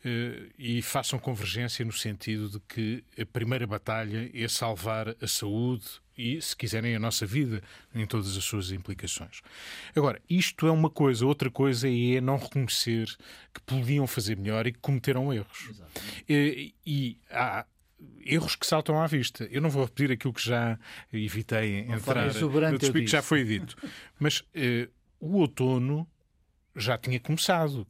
[0.05, 5.87] eh, e façam convergência no sentido de que a primeira batalha é salvar a saúde,
[6.16, 7.62] e, se quiserem, a nossa vida
[7.94, 9.42] em todas as suas implicações.
[9.94, 13.07] Agora, isto é uma coisa, outra coisa é não reconhecer
[13.53, 15.70] que podiam fazer melhor e que cometeram erros.
[16.29, 17.66] E, e há
[18.25, 19.45] erros que saltam à vista.
[19.45, 20.79] Eu não vou repetir aquilo que já
[21.13, 23.77] evitei não entrar no despido que já foi dito.
[24.19, 26.07] Mas uh, o outono
[26.75, 27.87] já tinha começado.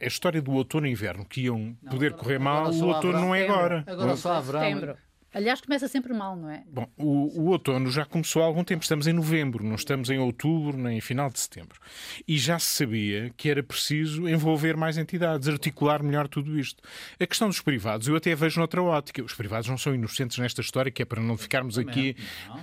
[0.00, 3.34] A história do outono e inverno, que iam não, poder correr mal, o outono não
[3.34, 3.84] é agora.
[3.86, 4.96] Agora só haverá.
[5.34, 6.62] Aliás, começa sempre mal, não é?
[6.70, 8.84] Bom, o, o, outono já começou há algum tempo.
[8.84, 11.80] Estamos em novembro, não estamos em outubro nem em final de setembro.
[12.26, 16.80] E já se sabia que era preciso envolver mais entidades, articular melhor tudo isto.
[17.18, 19.24] A questão dos privados, eu até vejo noutra ótica.
[19.24, 22.14] Os privados não são inocentes nesta história, que é para não ficarmos aqui.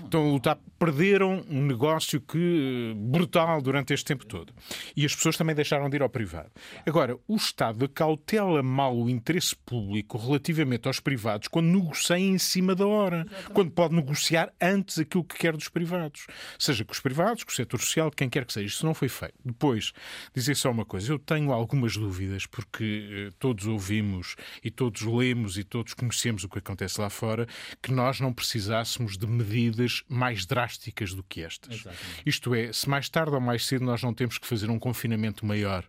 [0.05, 0.57] Estão a lutar.
[0.79, 4.53] Perderam um negócio que brutal durante este tempo todo.
[4.95, 6.49] E as pessoas também deixaram de ir ao privado.
[6.87, 12.60] Agora, o Estado cautela mal o interesse público relativamente aos privados quando negocia em cima
[12.61, 13.53] cima da hora, Exatamente.
[13.53, 16.27] quando pode negociar antes aquilo que quer dos privados.
[16.59, 18.67] Seja com os privados, com o setor social, quem quer que seja.
[18.67, 19.33] Isso não foi feito.
[19.43, 19.91] Depois,
[20.33, 21.11] dizer só uma coisa.
[21.11, 26.49] Eu tenho algumas dúvidas, porque eh, todos ouvimos e todos lemos e todos conhecemos o
[26.49, 27.47] que acontece lá fora,
[27.81, 31.73] que nós não precisássemos de medidas mais drásticas do que estas.
[31.73, 32.23] Exatamente.
[32.25, 35.45] Isto é, se mais tarde ou mais cedo nós não temos que fazer um confinamento
[35.45, 35.83] maior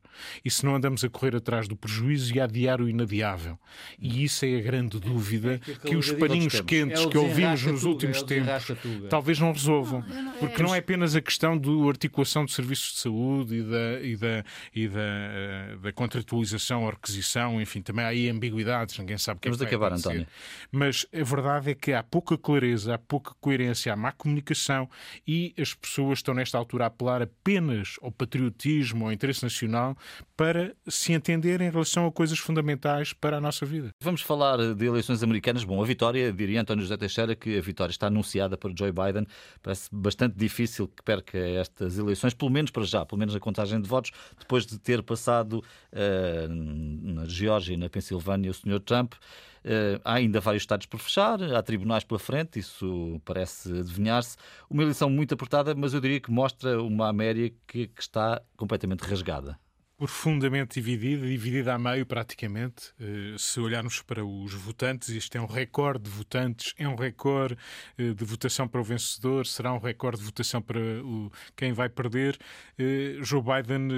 [0.45, 3.59] e se não andamos a correr atrás do prejuízo e a adiar o inadiável.
[3.99, 7.63] E isso é a grande dúvida é que, que os paninhos quentes é que ouvimos
[7.65, 8.73] nos últimos é tempos
[9.09, 10.05] talvez não resolvam.
[10.07, 13.63] Não, porque é, não é apenas a questão da articulação de serviços de saúde e
[13.63, 14.45] da, e da,
[14.75, 19.41] e da, uh, da contratualização ou requisição, enfim, também há aí ambiguidades, ninguém sabe o
[19.41, 20.09] que é Vamos que vai acabar, acontecer.
[20.09, 20.27] António.
[20.71, 24.89] Mas a verdade é que há pouca clareza, há pouca coerência, há má comunicação
[25.27, 29.97] e as pessoas estão nesta altura a apelar apenas ao patriotismo, ao interesse nacional,
[30.43, 33.91] para se entenderem em relação a coisas fundamentais para a nossa vida.
[34.01, 35.63] Vamos falar de eleições americanas.
[35.63, 39.25] Bom, a vitória, diria António José Teixeira, que a vitória está anunciada para Joe Biden.
[39.63, 43.81] Parece bastante difícil que perca estas eleições, pelo menos para já, pelo menos na contagem
[43.81, 48.81] de votos, depois de ter passado uh, na Geórgia e na Pensilvânia o Sr.
[48.81, 49.13] Trump.
[49.15, 54.37] Uh, há ainda vários estados por fechar, há tribunais pela frente, isso parece adivinhar-se.
[54.69, 59.03] Uma eleição muito apertada, mas eu diria que mostra uma América que, que está completamente
[59.03, 59.57] rasgada
[60.03, 62.93] profundamente dividida, dividida a meio praticamente.
[62.99, 67.57] Eh, se olharmos para os votantes, isto é um recorde de votantes, é um recorde
[67.97, 71.89] eh, de votação para o vencedor, será um recorde de votação para o, quem vai
[71.89, 72.37] perder.
[72.77, 73.91] Eh, Joe Biden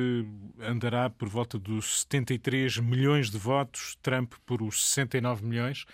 [0.60, 5.86] andará por volta dos 73 milhões de votos, Trump por os 69 milhões.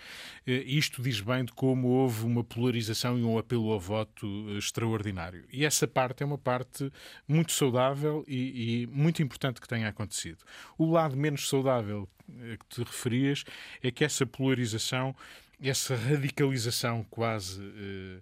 [0.45, 5.45] Isto diz bem de como houve uma polarização e um apelo ao voto extraordinário.
[5.53, 6.91] E essa parte é uma parte
[7.25, 10.43] muito saudável e, e muito importante que tenha acontecido acontecido.
[10.77, 13.43] O lado menos saudável a que te referias
[13.81, 15.15] é que essa polarização,
[15.61, 18.21] essa radicalização quase uh,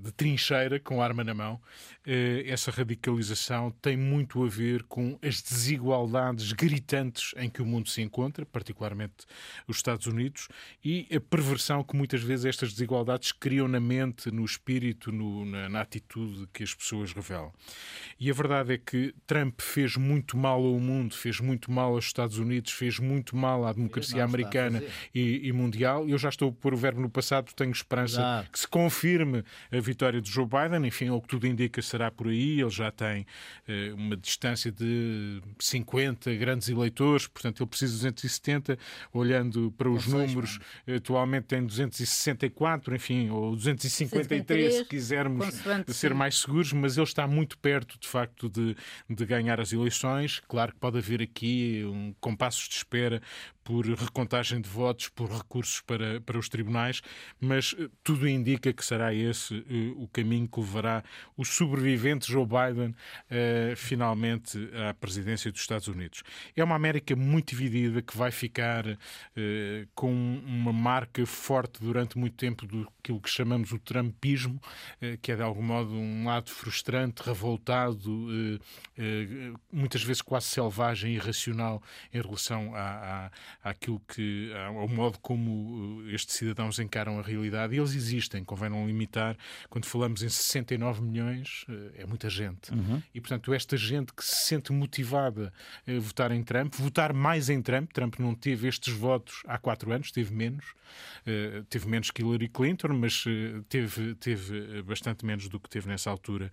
[0.00, 1.60] de trincheira, com arma na mão, uh,
[2.46, 8.00] essa radicalização tem muito a ver com as desigualdades gritantes em que o mundo se
[8.02, 9.26] encontra, particularmente
[9.66, 10.48] os Estados Unidos,
[10.84, 15.68] e a perversão que muitas vezes estas desigualdades criam na mente, no espírito, no, na,
[15.68, 17.52] na atitude que as pessoas revelam.
[18.18, 22.06] E a verdade é que Trump fez muito mal ao mundo, fez muito mal aos
[22.06, 24.82] Estados Unidos, fez muito mal à democracia americana
[25.14, 26.08] e, e, mundial.
[26.08, 29.37] Eu já estou a pôr o verbo no passado, tenho esperança que se confirme
[29.70, 30.86] a vitória de Joe Biden.
[30.86, 32.60] Enfim, o que tudo indica será por aí.
[32.60, 33.22] Ele já tem
[33.68, 38.78] uh, uma distância de 50 grandes eleitores, portanto, ele precisa de 270.
[39.12, 45.46] Olhando para os números, atualmente tem 264, enfim, ou 253, se quisermos
[45.88, 48.76] ser mais seguros, mas ele está muito perto, de facto, de,
[49.08, 50.40] de ganhar as eleições.
[50.48, 53.22] Claro que pode haver aqui um compassos de espera
[53.68, 57.02] por recontagem de votos, por recursos para, para os tribunais,
[57.38, 61.04] mas eh, tudo indica que será esse uh, o caminho que levará
[61.36, 66.22] o sobrevivente Joe Biden uh, finalmente à presidência dos Estados Unidos.
[66.56, 68.96] É uma América muito dividida que vai ficar uh,
[69.94, 74.60] com uma marca forte durante muito tempo do que chamamos o trumpismo,
[75.22, 78.60] que é de algum modo um lado frustrante, revoltado,
[79.72, 82.78] muitas vezes quase selvagem e irracional em relação à,
[83.26, 83.30] à,
[83.62, 87.74] àquilo que, ao modo como uh, estes cidadãos encaram a realidade.
[87.74, 89.36] E eles existem, convém não limitar.
[89.68, 92.72] Quando falamos em 69 milhões, uh, é muita gente.
[92.72, 93.02] Uhum.
[93.14, 95.52] E, portanto, esta gente que se sente motivada
[95.86, 99.92] a votar em Trump, votar mais em Trump, Trump não teve estes votos há quatro
[99.92, 100.64] anos, teve menos,
[101.26, 103.24] uh, teve menos que Hillary Clinton, mas
[103.68, 106.50] teve, teve bastante menos do que teve nessa altura,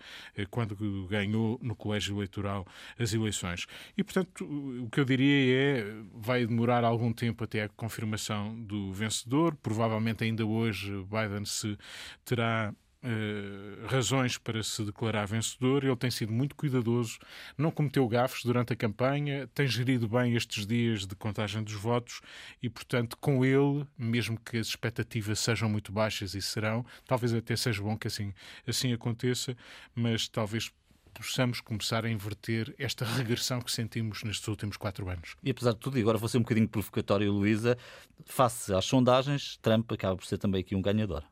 [0.50, 0.76] quando
[1.08, 2.66] ganhou no colégio eleitoral
[2.98, 3.66] as eleições.
[3.98, 8.92] E, portanto, o que eu diria é vai demorar algum tempo até a confirmação do
[8.92, 9.56] vencedor.
[9.56, 11.78] Provavelmente ainda hoje Biden se
[12.24, 12.74] terá
[13.08, 15.84] Uh, razões para se declarar vencedor.
[15.84, 17.20] Ele tem sido muito cuidadoso,
[17.56, 22.20] não cometeu gafes durante a campanha, tem gerido bem estes dias de contagem dos votos
[22.64, 27.56] e, portanto, com ele, mesmo que as expectativas sejam muito baixas e serão, talvez até
[27.56, 28.34] seja bom que assim,
[28.66, 29.56] assim aconteça,
[29.94, 30.72] mas talvez
[31.22, 35.36] possamos começar a inverter esta regressão que sentimos nestes últimos quatro anos.
[35.44, 37.78] E apesar de tudo, e agora vou ser um bocadinho provocatório, Luísa,
[38.26, 41.24] face às sondagens, Trump acaba por ser também aqui um ganhador.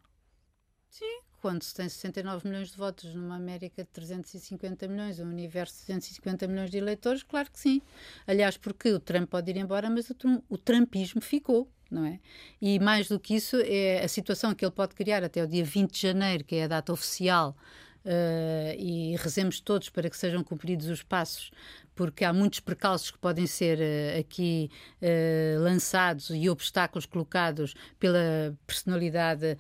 [0.90, 5.74] Sim, quando se tem 69 milhões de votos numa América de 350 milhões, um universo
[5.74, 7.82] de 250 milhões de eleitores, claro que sim.
[8.26, 10.16] Aliás, porque o Trump pode ir embora, mas o,
[10.50, 11.70] o Trumpismo ficou.
[11.92, 12.20] Não é?
[12.60, 15.64] E mais do que isso, é a situação que ele pode criar até o dia
[15.64, 17.56] 20 de janeiro, que é a data oficial
[18.06, 21.52] uh, e rezemos todos para que sejam cumpridos os passos,
[21.96, 24.70] porque há muitos precalços que podem ser uh, aqui
[25.02, 29.58] uh, lançados e obstáculos colocados pela personalidade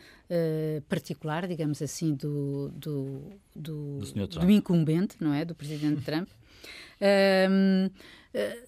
[0.90, 3.22] particular, digamos assim, do, do,
[3.56, 5.46] do, do, do incumbente, não é?
[5.46, 6.28] Do presidente Trump.
[7.00, 7.92] Um, eh,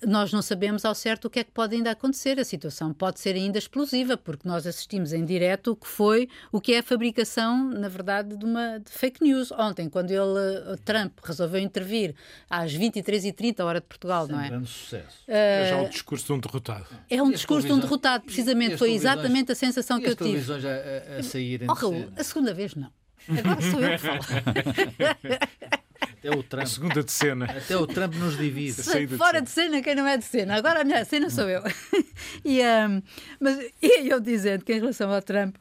[0.05, 2.39] nós não sabemos ao certo o que é que pode ainda acontecer.
[2.39, 6.61] A situação pode ser ainda explosiva, porque nós assistimos em direto o que foi, o
[6.61, 9.51] que é a fabricação, na verdade, de uma de fake news.
[9.51, 12.13] Ontem, quando ele, Trump, resolveu intervir
[12.49, 14.49] às 23h30, hora de Portugal, Sem não é?
[14.49, 15.17] grande sucesso.
[15.27, 16.85] É já o discurso de um derrotado.
[17.09, 18.77] É um E discurso de um derrotado, precisamente.
[18.77, 20.29] Foi exatamente a sensação E que eu tive.
[20.29, 22.91] televisões a, a, a saírem Oh, Raul, a segunda vez não.
[23.27, 24.19] Agora sou eu que falo.
[26.17, 26.63] Até o Trump.
[26.63, 27.45] A segunda de cena.
[27.45, 28.73] Até o Trump nos divide.
[28.83, 30.55] saída de Fora de cena, quem não é de cena.
[30.55, 31.61] Agora a minha cena sou eu.
[32.43, 33.01] e, um,
[33.39, 35.55] mas e eu dizendo que em relação ao Trump,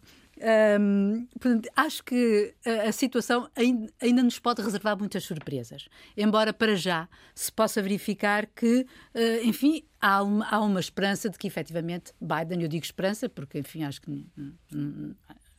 [0.80, 5.88] um, portanto, acho que a, a situação ainda, ainda nos pode reservar muitas surpresas.
[6.16, 11.38] Embora para já se possa verificar que, eh, enfim, há uma, há uma esperança de
[11.38, 14.26] que efetivamente Biden, eu digo esperança porque, enfim, acho que.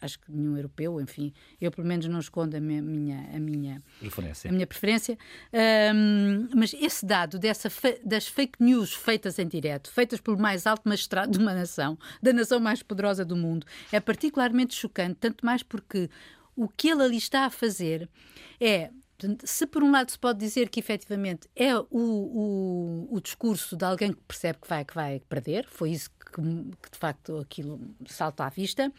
[0.01, 4.49] Acho que nenhum europeu, enfim, eu pelo menos não escondo a minha, a minha, Preferência.
[4.49, 5.17] a minha preferência.
[5.53, 7.71] Ahm, mas esse dado dessa
[8.03, 12.33] das fake news feitas em direto, feitas pelo mais alto magistrado de uma nação, da
[12.33, 16.09] nação mais poderosa do mundo, é particularmente chocante, tanto mais porque
[16.55, 18.09] o que ele ali está a fazer
[18.59, 18.89] é.
[19.43, 23.85] Se por um lado se pode dizer que efetivamente é o, o, o discurso de
[23.85, 27.79] alguém que percebe que vai, que vai perder, foi isso que, que de facto aquilo
[28.07, 28.91] salta à vista,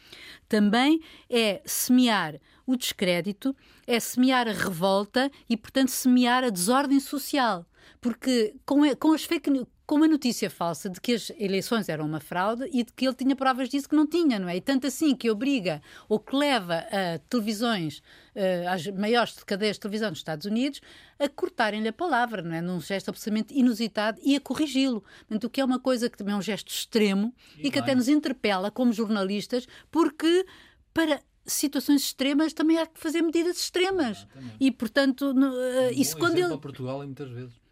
[0.49, 3.55] também é semear o descrédito,
[3.87, 7.67] é semear a revolta e, portanto, semear a desordem social.
[8.01, 12.05] Porque com, com as fake news, com a notícia falsa de que as eleições eram
[12.05, 14.57] uma fraude e de que ele tinha provas disso que não tinha, não é?
[14.57, 18.03] E tanto assim que obriga ou que leva a televisões,
[18.35, 20.81] eh, às maiores cadeias de televisão dos Estados Unidos,
[21.21, 22.61] a cortarem-lhe a palavra, não é?
[22.61, 25.05] Num gesto absolutamente inusitado e a corrigi-lo.
[25.21, 27.95] Portanto, o que é uma coisa que também é um gesto extremo e, que até
[27.95, 30.45] nos interpela como jornalistas, porque
[30.93, 34.27] para situações extremas também há que fazer medidas extremas.
[34.59, 36.61] E, portanto, no, eh, isso Um quando exemplo ele.
[36.61, 37.66] Portugal e muitas vezes.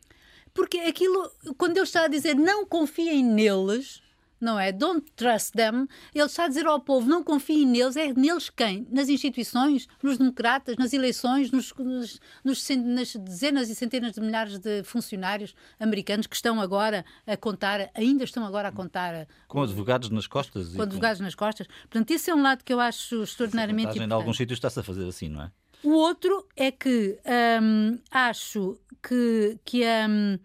[0.55, 4.03] Porque aquilo, quando ele está a dizer não confiem neles,
[4.41, 4.71] não é?
[4.71, 8.87] Don't trust them, ele está a dizer ao povo não confiem neles, é neles quem?
[8.91, 14.59] Nas instituições, nos democratas, nas eleições, nos, nos- nos nas dezenas e centenas de milhares
[14.59, 20.11] de funcionários americanos que estão agora a contar, ainda estão agora a contar Com advogados
[20.11, 20.69] nas costas.
[20.75, 21.67] com advogados nas costas.
[21.89, 24.21] Portanto, esse é um lado que eu acho extraordinariamente vantagem, Em importante.
[24.23, 25.51] alguns sítios está-se a fazer assim, não é?
[25.85, 27.19] O outro é que
[27.63, 30.39] hum, acho que, que é hum,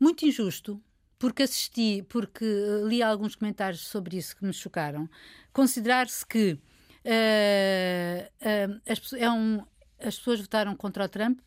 [0.00, 0.80] muito injusto,
[1.18, 5.08] porque assisti, porque eh, li alguns comentários sobre isso que me chocaram,
[5.52, 6.58] considerar-se que
[7.04, 9.64] eh, eh, as, é um-
[10.00, 11.40] as pessoas votaram contra o Trump,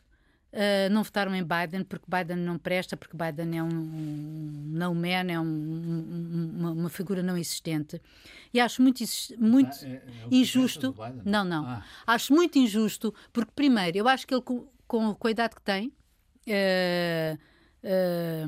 [0.58, 4.96] eh, não votaram em Biden porque Biden não presta, porque Biden é um, um não
[4.96, 8.02] man, é um- um- uma, uma figura não existente.
[8.54, 9.04] E acho muito,
[9.38, 10.96] muito Ah, é- é injusto.
[11.26, 11.65] Não, não.
[11.65, 11.84] Ah.
[12.08, 15.91] Acho muito injusto, porque, primeiro, eu acho que ele, com, com, a idade que tem,
[16.48, 17.38] eh,
[17.88, 18.43] É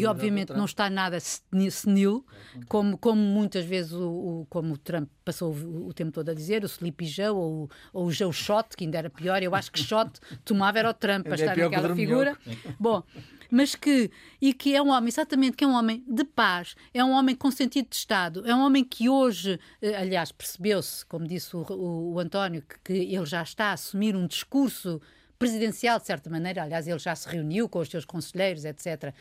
[0.00, 2.26] e obviamente não está nada seni- senil,
[2.68, 4.10] como, como muitas vezes o,
[4.42, 7.64] o- como o Trump passou o, o tempo todo a dizer, o Sleepy Joe ou,
[7.64, 9.40] o- ou o Joe Shot, que ainda era pior.
[9.42, 10.10] Eu acho que Shot
[10.44, 12.36] tomava era o Trump para é estar naquela figura.
[12.78, 13.02] Bom,
[13.50, 17.04] mas que, e que é um homem, exatamente, que é um homem de paz, é
[17.04, 21.26] um homem com sentido de Estado, é um homem que hoje, eh, aliás, percebeu-se, como
[21.26, 25.00] disse o, o- o António, que, que ele já está a assumir um discurso
[25.42, 29.14] presidencial, de certa maneira, aliás, ele já se reuniu com os seus conselheiros, etc.,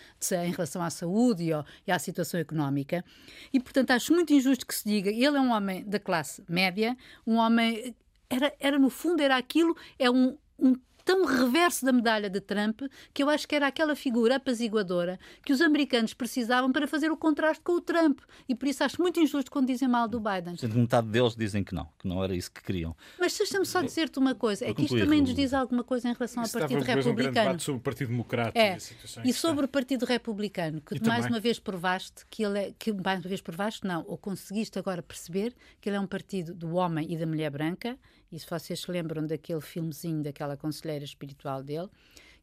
[0.44, 1.50] em relação à saúde e,
[1.88, 3.04] e à situação económica.
[3.52, 6.96] E, portanto, acho muito injusto que se diga, ele é um homem da classe média,
[7.26, 7.96] um homem,
[8.30, 12.82] era, era no fundo, era aquilo, é um, um tão reverso da medalha de Trump
[13.14, 17.18] que eu acho que era aquela figura apaziguadora que os americanos precisavam para fazer o
[17.18, 18.20] contraste com o Trump.
[18.48, 20.56] E por isso acho muito injusto quando dizem mal do Biden.
[20.58, 22.96] Sendo que metade deles dizem que não, que não era isso que queriam.
[23.20, 26.14] Mas deixa-me só dizer-te uma coisa: é que isto também nos diz alguma coisa em
[26.14, 27.34] relação ao Partido um Republicano.
[27.34, 28.78] debate sobre o Partido Democrata É,
[29.24, 29.66] e sobre está.
[29.66, 31.34] o Partido Republicano, que E mais também.
[31.34, 35.02] uma vez provaste que ele é, que mais uma vez provaste, não, ou conseguiste agora
[35.02, 37.98] perceber que ele é um partido do homem e da mulher branca,
[38.32, 41.90] e se vocês se lembram daquele filmezinho daquela conselheira espiritual dele,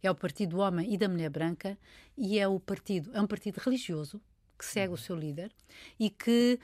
[0.02, 1.78] é o partido do homem e da mulher branca,
[2.16, 4.20] e é o partido, é um partido religioso
[4.58, 5.52] que segue o seu líder
[5.98, 6.58] e que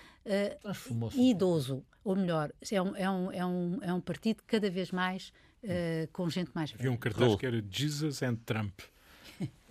[1.14, 4.90] e idoso, ou melhor, é um, é um, é um, é um partido cada vez
[4.90, 5.32] mais
[5.66, 6.80] eh, com gente mais velha.
[6.82, 7.38] Havia um cartaz Raul.
[7.38, 8.80] que era Jesus and Trump.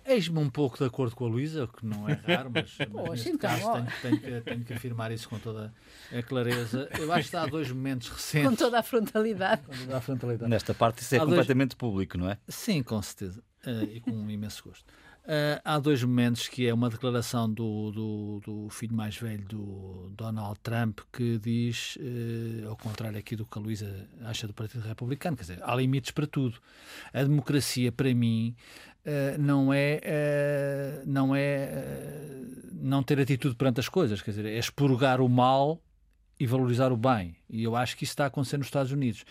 [0.04, 2.88] Eis-me um pouco de acordo com a Luísa, o que não é raro, mas, mas
[2.88, 5.72] Poxa, neste então, caso tenho, tenho que, tenho que afirmar isso com toda
[6.12, 6.88] a clareza.
[6.98, 8.50] Eu acho que há dois momentos recentes.
[8.50, 9.62] Com toda a frontalidade.
[9.62, 10.50] com toda a frontalidade.
[10.50, 12.38] Nesta parte isso é Há dois- completamente público, não é?
[12.48, 13.42] Sim, com certeza.
[13.66, 14.84] Eh, e com um imenso gosto.
[15.24, 20.12] Uh, há dois momentos que é uma declaração do, do, do, filho mais velho do
[20.14, 24.86] Donald Trump que diz, uh, ao contrário aqui do que a Luísa acha do Partido
[24.86, 26.58] Republicano, quer dizer, há limites para tudo.
[27.10, 28.54] A democracia, para mim,
[29.06, 31.84] uh, não é, não é
[32.72, 35.80] não ter atitude perante as coisas, quer dizer, é expurgar o mal
[36.38, 37.36] e valorizar o bem.
[37.48, 39.24] E eu acho que isso está a acontecer nos Estados Unidos.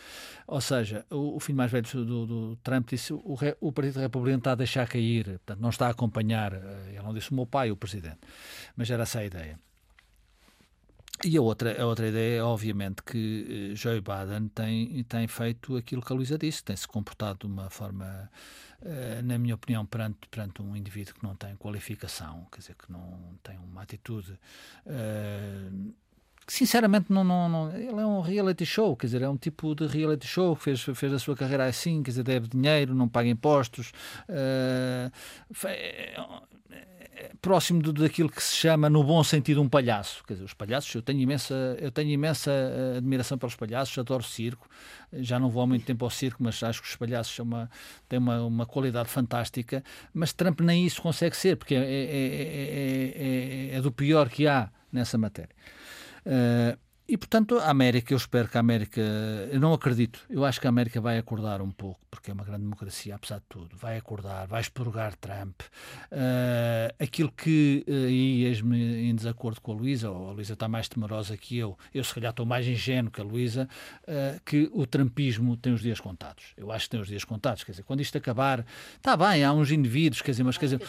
[0.47, 4.37] Ou seja, o, o filho mais velho do, do Trump disse o, o Partido Republicano
[4.37, 6.53] está a deixar cair, portanto, não está a acompanhar.
[6.53, 8.19] Eh, ele não disse o meu pai, o presidente.
[8.75, 9.59] Mas era essa a ideia.
[11.25, 15.75] E a outra, a outra ideia é, obviamente, que eh, Joe Biden tem, tem feito
[15.75, 18.29] aquilo que a Luísa disse, tem se comportado de uma forma, eh,
[19.23, 23.37] na minha opinião, perante, perante um indivíduo que não tem qualificação, quer dizer, que não
[23.41, 24.39] tem uma atitude
[26.47, 29.87] sinceramente não, não, não, ele é um reality show, quer dizer, é um tipo de
[29.87, 33.29] reality show que fez, fez a sua carreira assim, quer dizer, deve dinheiro, não paga
[33.29, 33.91] impostos,
[34.29, 35.11] uh,
[35.65, 36.23] é,
[37.41, 40.23] próximo daquilo que se chama, no bom sentido, um palhaço.
[40.25, 44.23] Quer dizer, os palhaços, eu tenho imensa, eu tenho imensa eh, admiração pelos palhaços, adoro
[44.23, 44.67] circo,
[45.11, 47.69] já não vou há muito tempo ao circo, mas acho que os palhaços uma,
[48.07, 49.83] têm uma, uma qualidade fantástica,
[50.13, 54.69] mas Trump nem isso consegue ser, porque é, é, é, é do pior que há
[54.91, 55.55] nessa matéria.
[56.25, 56.73] Uh,
[57.05, 59.01] e, portanto, a América, eu espero que a América,
[59.51, 62.45] eu não acredito, eu acho que a América vai acordar um pouco, porque é uma
[62.45, 65.61] grande democracia, apesar de tudo, vai acordar, vai expurgar Trump.
[66.11, 70.69] Uh, aquilo que, uh, e eis-me em desacordo com a Luísa, ou a Luísa está
[70.69, 73.67] mais temerosa que eu, eu se calhar estou mais ingênuo que a Luísa,
[74.03, 76.53] uh, que o trumpismo tem os dias contados.
[76.55, 79.51] Eu acho que tem os dias contados, quer dizer, quando isto acabar, está bem, há
[79.51, 80.81] uns indivíduos, quer dizer, mas quer dizer,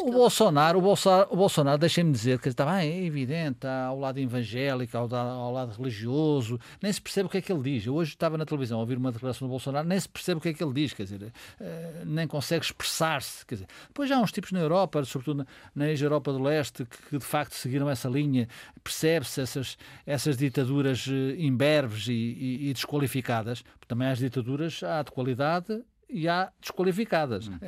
[0.00, 3.98] o Bolsonaro, o Bolsonaro, o Bolsonaro deixem-me dizer, que está bem, é evidente, está ao
[3.98, 7.86] lado evangélico, ao lado religioso, nem se percebe o que é que ele diz.
[7.86, 10.40] Eu hoje estava na televisão a ouvir uma declaração do Bolsonaro, nem se percebe o
[10.40, 13.44] que é que ele diz, quer dizer, uh, nem consegue expressar-se.
[13.46, 17.24] Quer dizer, depois há uns tipos na Europa, sobretudo na, ex-Europa do Leste, que, de
[17.24, 18.48] facto seguiram essa linha,
[18.82, 23.62] percebe-se essas, essas ditaduras uh, imberbes e, e, e desqualificadas.
[23.86, 25.82] Também as ditaduras, há de qualidade
[26.12, 27.48] e há desqualificadas.
[27.48, 27.58] Hum.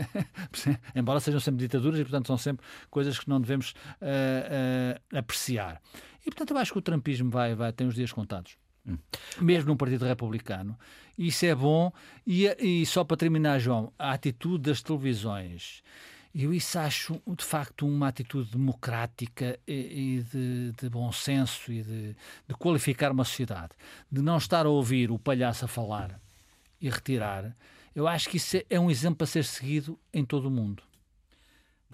[0.94, 3.70] Embora sejam sempre ditaduras e, portanto, são sempre coisas que não devemos
[4.00, 5.80] uh, uh, apreciar.
[6.20, 8.56] E, portanto, eu acho que o trumpismo vai, vai, tem os dias contados.
[8.86, 8.98] Hum.
[9.40, 10.78] Mesmo no Partido Republicano.
[11.16, 11.90] Isso é bom.
[12.26, 15.82] E, e só para terminar, João, a atitude das televisões.
[16.34, 21.80] Eu isso acho, de facto, uma atitude democrática e, e de, de, bom senso e
[21.80, 22.16] de,
[22.48, 23.70] de, qualificar uma sociedade.
[24.10, 26.20] De não estar a ouvir o palhaço a falar
[26.80, 27.56] e retirar.
[27.94, 30.82] Eu acho que isso é, um exemplo a ser seguido em todo o mundo.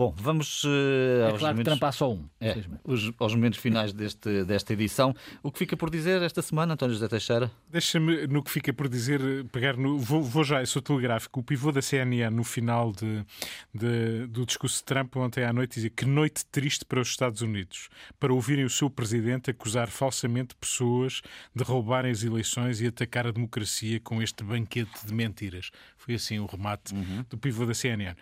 [0.01, 1.79] Bom, vamos uh, é aos claro momentos...
[1.79, 2.25] que só um.
[2.41, 5.15] É, os, aos momentos finais deste, desta edição.
[5.43, 7.53] O que fica por dizer esta semana, António José Teixeira?
[7.69, 9.21] Deixa-me, no que fica por dizer,
[9.53, 9.99] pegar no.
[9.99, 11.41] Vou, vou já, eu sou telegráfico.
[11.41, 13.27] O pivô da CNN, no final de,
[13.75, 17.43] de, do discurso de Trump ontem à noite, dizia que noite triste para os Estados
[17.43, 21.21] Unidos, para ouvirem o seu presidente acusar falsamente pessoas
[21.55, 25.71] de roubarem as eleições e atacar a democracia com este banquete de mentiras.
[25.99, 27.23] Foi assim o remate uhum.
[27.29, 28.17] do pivô da CNN.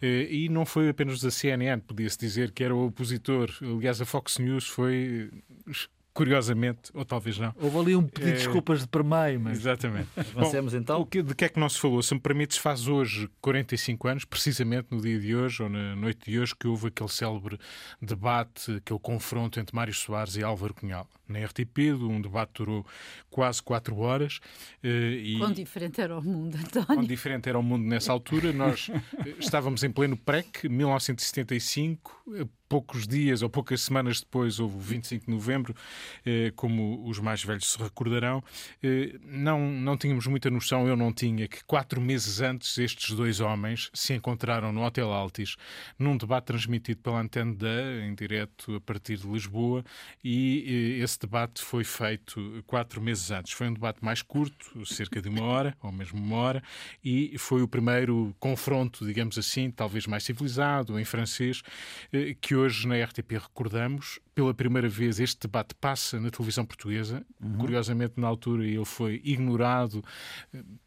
[0.00, 3.50] Eh, e não foi apenas da CNN, podia-se dizer que era o opositor.
[3.60, 5.30] Aliás, a Fox News foi
[6.14, 7.52] curiosamente, ou talvez não.
[7.60, 8.36] Houve ali um pedido de é...
[8.36, 9.58] desculpas de permeio, mas...
[9.58, 10.08] Exatamente.
[10.34, 11.00] Avancemos então.
[11.00, 12.00] O que, de que é que não se falou?
[12.02, 16.30] Se me permites, faz hoje 45 anos, precisamente no dia de hoje, ou na noite
[16.30, 17.58] de hoje, que houve aquele célebre
[18.00, 21.08] debate, aquele confronto entre Mário Soares e Álvaro Cunhal.
[21.28, 22.86] Na RTP, um debate durou
[23.30, 24.40] quase 4 horas.
[24.82, 25.38] Eh, e...
[25.38, 26.86] Quão diferente era o mundo, António?
[26.86, 28.52] Quão diferente era o mundo nessa altura.
[28.52, 32.24] Nós eh, estávamos em pleno PREC, 1975,
[32.74, 35.74] poucos dias ou poucas semanas depois houve o 25 de novembro,
[36.26, 38.42] eh, como os mais velhos se recordarão.
[38.82, 43.38] Eh, não, não tínhamos muita noção, eu não tinha, que quatro meses antes estes dois
[43.40, 45.56] homens se encontraram no Hotel Altis
[45.98, 47.54] num debate transmitido pela Antena
[48.02, 49.84] em direto a partir de Lisboa,
[50.22, 53.52] e eh, esse debate foi feito quatro meses antes.
[53.52, 56.62] Foi um debate mais curto, cerca de uma hora, ou mesmo uma hora,
[57.04, 61.62] e foi o primeiro confronto, digamos assim, talvez mais civilizado, em francês,
[62.40, 64.20] que que hoje na RTP recordamos.
[64.34, 67.24] Pela primeira vez este debate passa na televisão portuguesa.
[67.40, 67.58] Uhum.
[67.58, 70.04] Curiosamente, na altura, ele foi ignorado.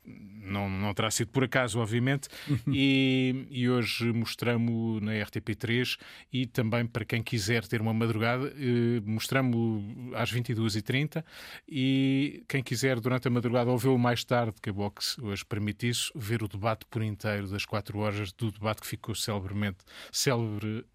[0.05, 2.27] Não, não terá sido por acaso, obviamente.
[2.47, 2.57] Uhum.
[2.79, 5.97] E, e, hoje mostramos na RTP3
[6.31, 9.83] e também para quem quiser ter uma madrugada, eh, mostramos
[10.13, 11.23] às 22h30
[11.67, 15.89] e quem quiser durante a madrugada ou vê-lo mais tarde, que a Box hoje permite
[15.89, 19.79] isso, ver o debate por inteiro das 4 horas do debate que ficou celebremente
[20.11, 20.85] célebre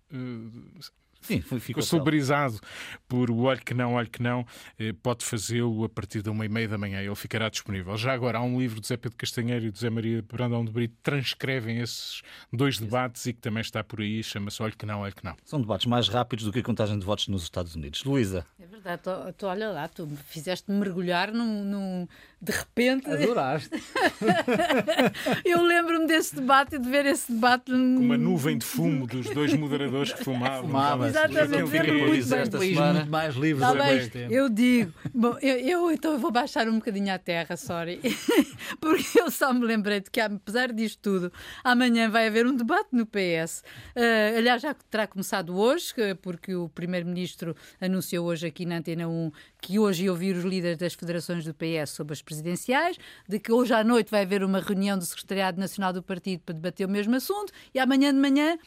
[1.22, 2.60] Sim, ficou, ficou soberizado
[3.08, 4.46] por o olho que não, olho que não,
[4.78, 7.00] eh, pode fazê-lo a partir da uma e meia da manhã.
[7.00, 7.96] Ele ficará disponível.
[7.96, 10.72] Já agora, há um livro do Zé Pedro Castanheiro e do Zé Maria Brandão de
[10.72, 14.84] Brito que transcrevem esses dois debates e que também está por aí, chama-se Olho que
[14.84, 15.36] não, olho que não.
[15.44, 18.04] São debates mais rápidos do que a contagem de votos nos Estados Unidos.
[18.04, 18.44] Luísa.
[18.58, 22.08] É verdade, tu, tu, olha lá, tu fizeste-me mergulhar num, num,
[22.42, 23.08] de repente.
[23.08, 23.70] Adoraste.
[25.46, 27.72] Eu lembro-me desse debate e de ver esse debate.
[27.72, 30.62] Uma nuvem de fumo dos dois moderadores que fumavam.
[30.62, 32.38] Fumava, Exatamente, lembro muito bem.
[32.40, 32.92] Esta semana.
[32.94, 37.14] muito mais livres tá bem, Eu digo, bom, eu, eu, então vou baixar um bocadinho
[37.14, 38.00] à terra, sorry,
[38.80, 41.32] porque eu só me lembrei de que, apesar disto tudo,
[41.62, 43.62] amanhã vai haver um debate no PS.
[43.94, 49.08] Uh, eh, aliás, já terá começado hoje, porque o Primeiro-Ministro anunciou hoje aqui na Antena
[49.08, 49.30] 1
[49.62, 52.98] que hoje ia ouvir os líderes das federações do PS sobre as presidenciais,
[53.28, 56.54] de que hoje à noite vai haver uma reunião do Secretariado Nacional do Partido para
[56.54, 58.58] debater o mesmo assunto e amanhã de manhã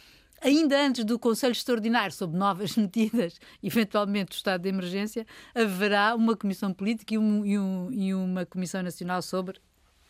[0.41, 6.35] ainda antes do Conselho Extraordinário sobre novas medidas, eventualmente do estado de emergência, haverá uma
[6.35, 9.57] comissão política e, um, e, um, e uma comissão nacional sobre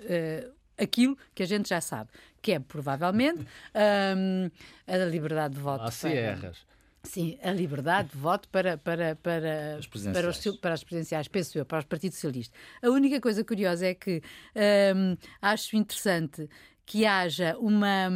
[0.02, 2.12] uh, aquilo que a gente já sabe,
[2.44, 3.42] que é provavelmente
[4.16, 4.52] um,
[4.86, 5.86] a liberdade de voto.
[5.86, 6.75] Há sierras.
[7.06, 11.58] Sim, a liberdade de voto para, para, para, as para, os, para as presidenciais, penso
[11.58, 12.58] eu, para os partidos socialistas.
[12.82, 14.22] A única coisa curiosa é que
[14.96, 16.50] um, acho interessante
[16.86, 18.10] que haja uma.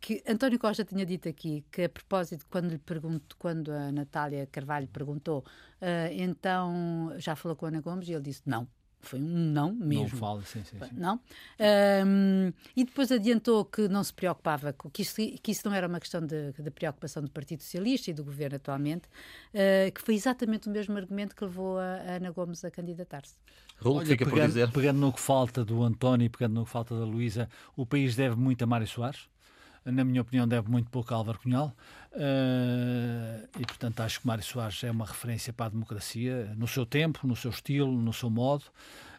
[0.00, 4.46] que António Costa tinha dito aqui que, a propósito, quando lhe pergunto, quando a Natália
[4.46, 5.44] Carvalho perguntou,
[5.80, 8.68] uh, então já falou com a Ana Gomes e ele disse não.
[9.00, 10.08] Foi um não mesmo.
[10.10, 10.78] Não fala, sim, sim.
[10.78, 10.88] sim.
[10.92, 11.20] Não?
[12.04, 16.00] Um, e depois adiantou que não se preocupava, que isso, que isso não era uma
[16.00, 19.06] questão de, de preocupação do Partido Socialista e do governo atualmente,
[19.54, 23.36] uh, que foi exatamente o mesmo argumento que levou a, a Ana Gomes a candidatar-se.
[23.76, 24.72] Raul, Olha, fica pegando, por dizer.
[24.72, 28.16] Pegando no que falta do António e pegando no que falta da Luísa, o país
[28.16, 29.28] deve muito a Mário Soares?
[29.92, 31.72] Na minha opinião, deve muito pouco a Álvaro Cunhal.
[32.12, 36.84] Uh, e, portanto, acho que Mário Soares é uma referência para a democracia, no seu
[36.84, 38.64] tempo, no seu estilo, no seu modo.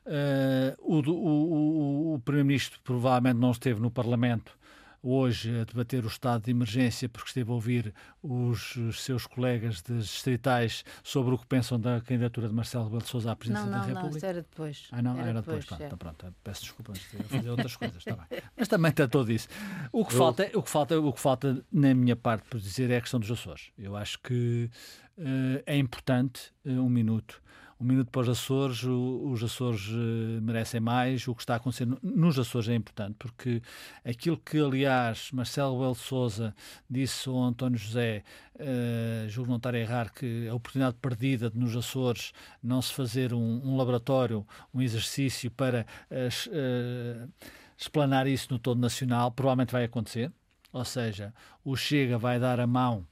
[0.06, 4.58] Uh, o, o, o, o Primeiro-Ministro provavelmente não esteve no Parlamento
[5.02, 10.06] hoje a debater o estado de emergência porque esteve a ouvir os, seus colegas das
[10.06, 13.72] distritais sobre o que pensam da candidatura de Marcelo Rebelo de Sousa à presidência não,
[13.72, 14.10] não, da República.
[14.10, 14.88] Não, isso era depois.
[14.92, 15.64] Ah, não, era, era depois.
[15.64, 15.66] depois.
[15.66, 15.86] Pronto, é.
[15.86, 18.42] então, pronto, peço desculpa, a fazer outras coisas, está bem.
[18.58, 19.48] Mas também está todo isso.
[19.92, 20.18] O que, Eu...
[20.18, 23.20] falta, o, que falta, o que falta, na minha parte, por dizer, é a questão
[23.20, 23.72] dos Açores.
[23.78, 24.70] Eu acho que
[25.18, 27.42] uh, é importante, uh, um minuto,
[27.80, 31.58] um minuto para os Açores, o, os Açores uh, merecem mais, o que está a
[31.58, 33.62] acontecer nos Açores é importante, porque
[34.04, 36.56] aquilo que, aliás, Marcelo Belo Souza
[36.90, 38.24] disse ao António José,
[38.56, 42.92] uh, julgo não estar a errar, que a oportunidade perdida de nos Açores não se
[42.94, 47.32] fazer um, um laboratório, um exercício para uh,
[47.78, 50.32] explanar isso no todo nacional, provavelmente vai acontecer,
[50.74, 53.06] ou seja, o Chega vai dar a mão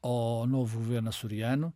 [0.00, 1.74] ao novo governo açoriano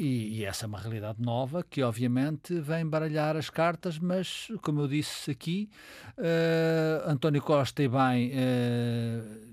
[0.00, 4.80] e, e, essa é uma realidade nova que, obviamente, vem baralhar as cartas, mas, como
[4.80, 5.68] eu disse aqui,
[6.16, 9.50] uh, António Costa e bem uh,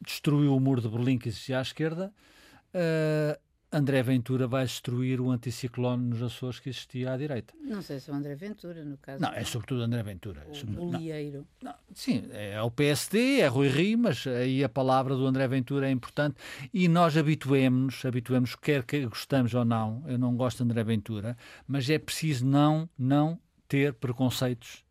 [0.00, 2.10] destruiu o muro de Berlim que existia à esquerda.
[2.74, 3.43] Uh,
[3.74, 7.54] André Ventura vai destruir o anticiclone nos Açores que existia à direita.
[7.60, 9.20] Não sei se é o André Ventura, no caso.
[9.20, 10.46] Não, é sobretudo André Ventura.
[10.48, 11.46] O bolieiro.
[11.62, 15.88] Não, não, sim, é o PSD, é Rui mas aí a palavra do André Ventura
[15.88, 16.36] é importante
[16.72, 21.36] e nós habituemos-nos, habituemos quer que gostamos ou não, eu não gosto de André Ventura,
[21.66, 24.84] mas é preciso não, não ter preconceitos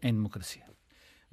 [0.00, 0.71] em democracia.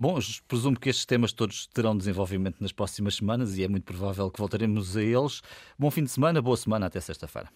[0.01, 4.31] Bom, presumo que estes temas todos terão desenvolvimento nas próximas semanas e é muito provável
[4.31, 5.41] que voltaremos a eles.
[5.77, 7.49] Bom fim de semana, boa semana, até sexta-feira.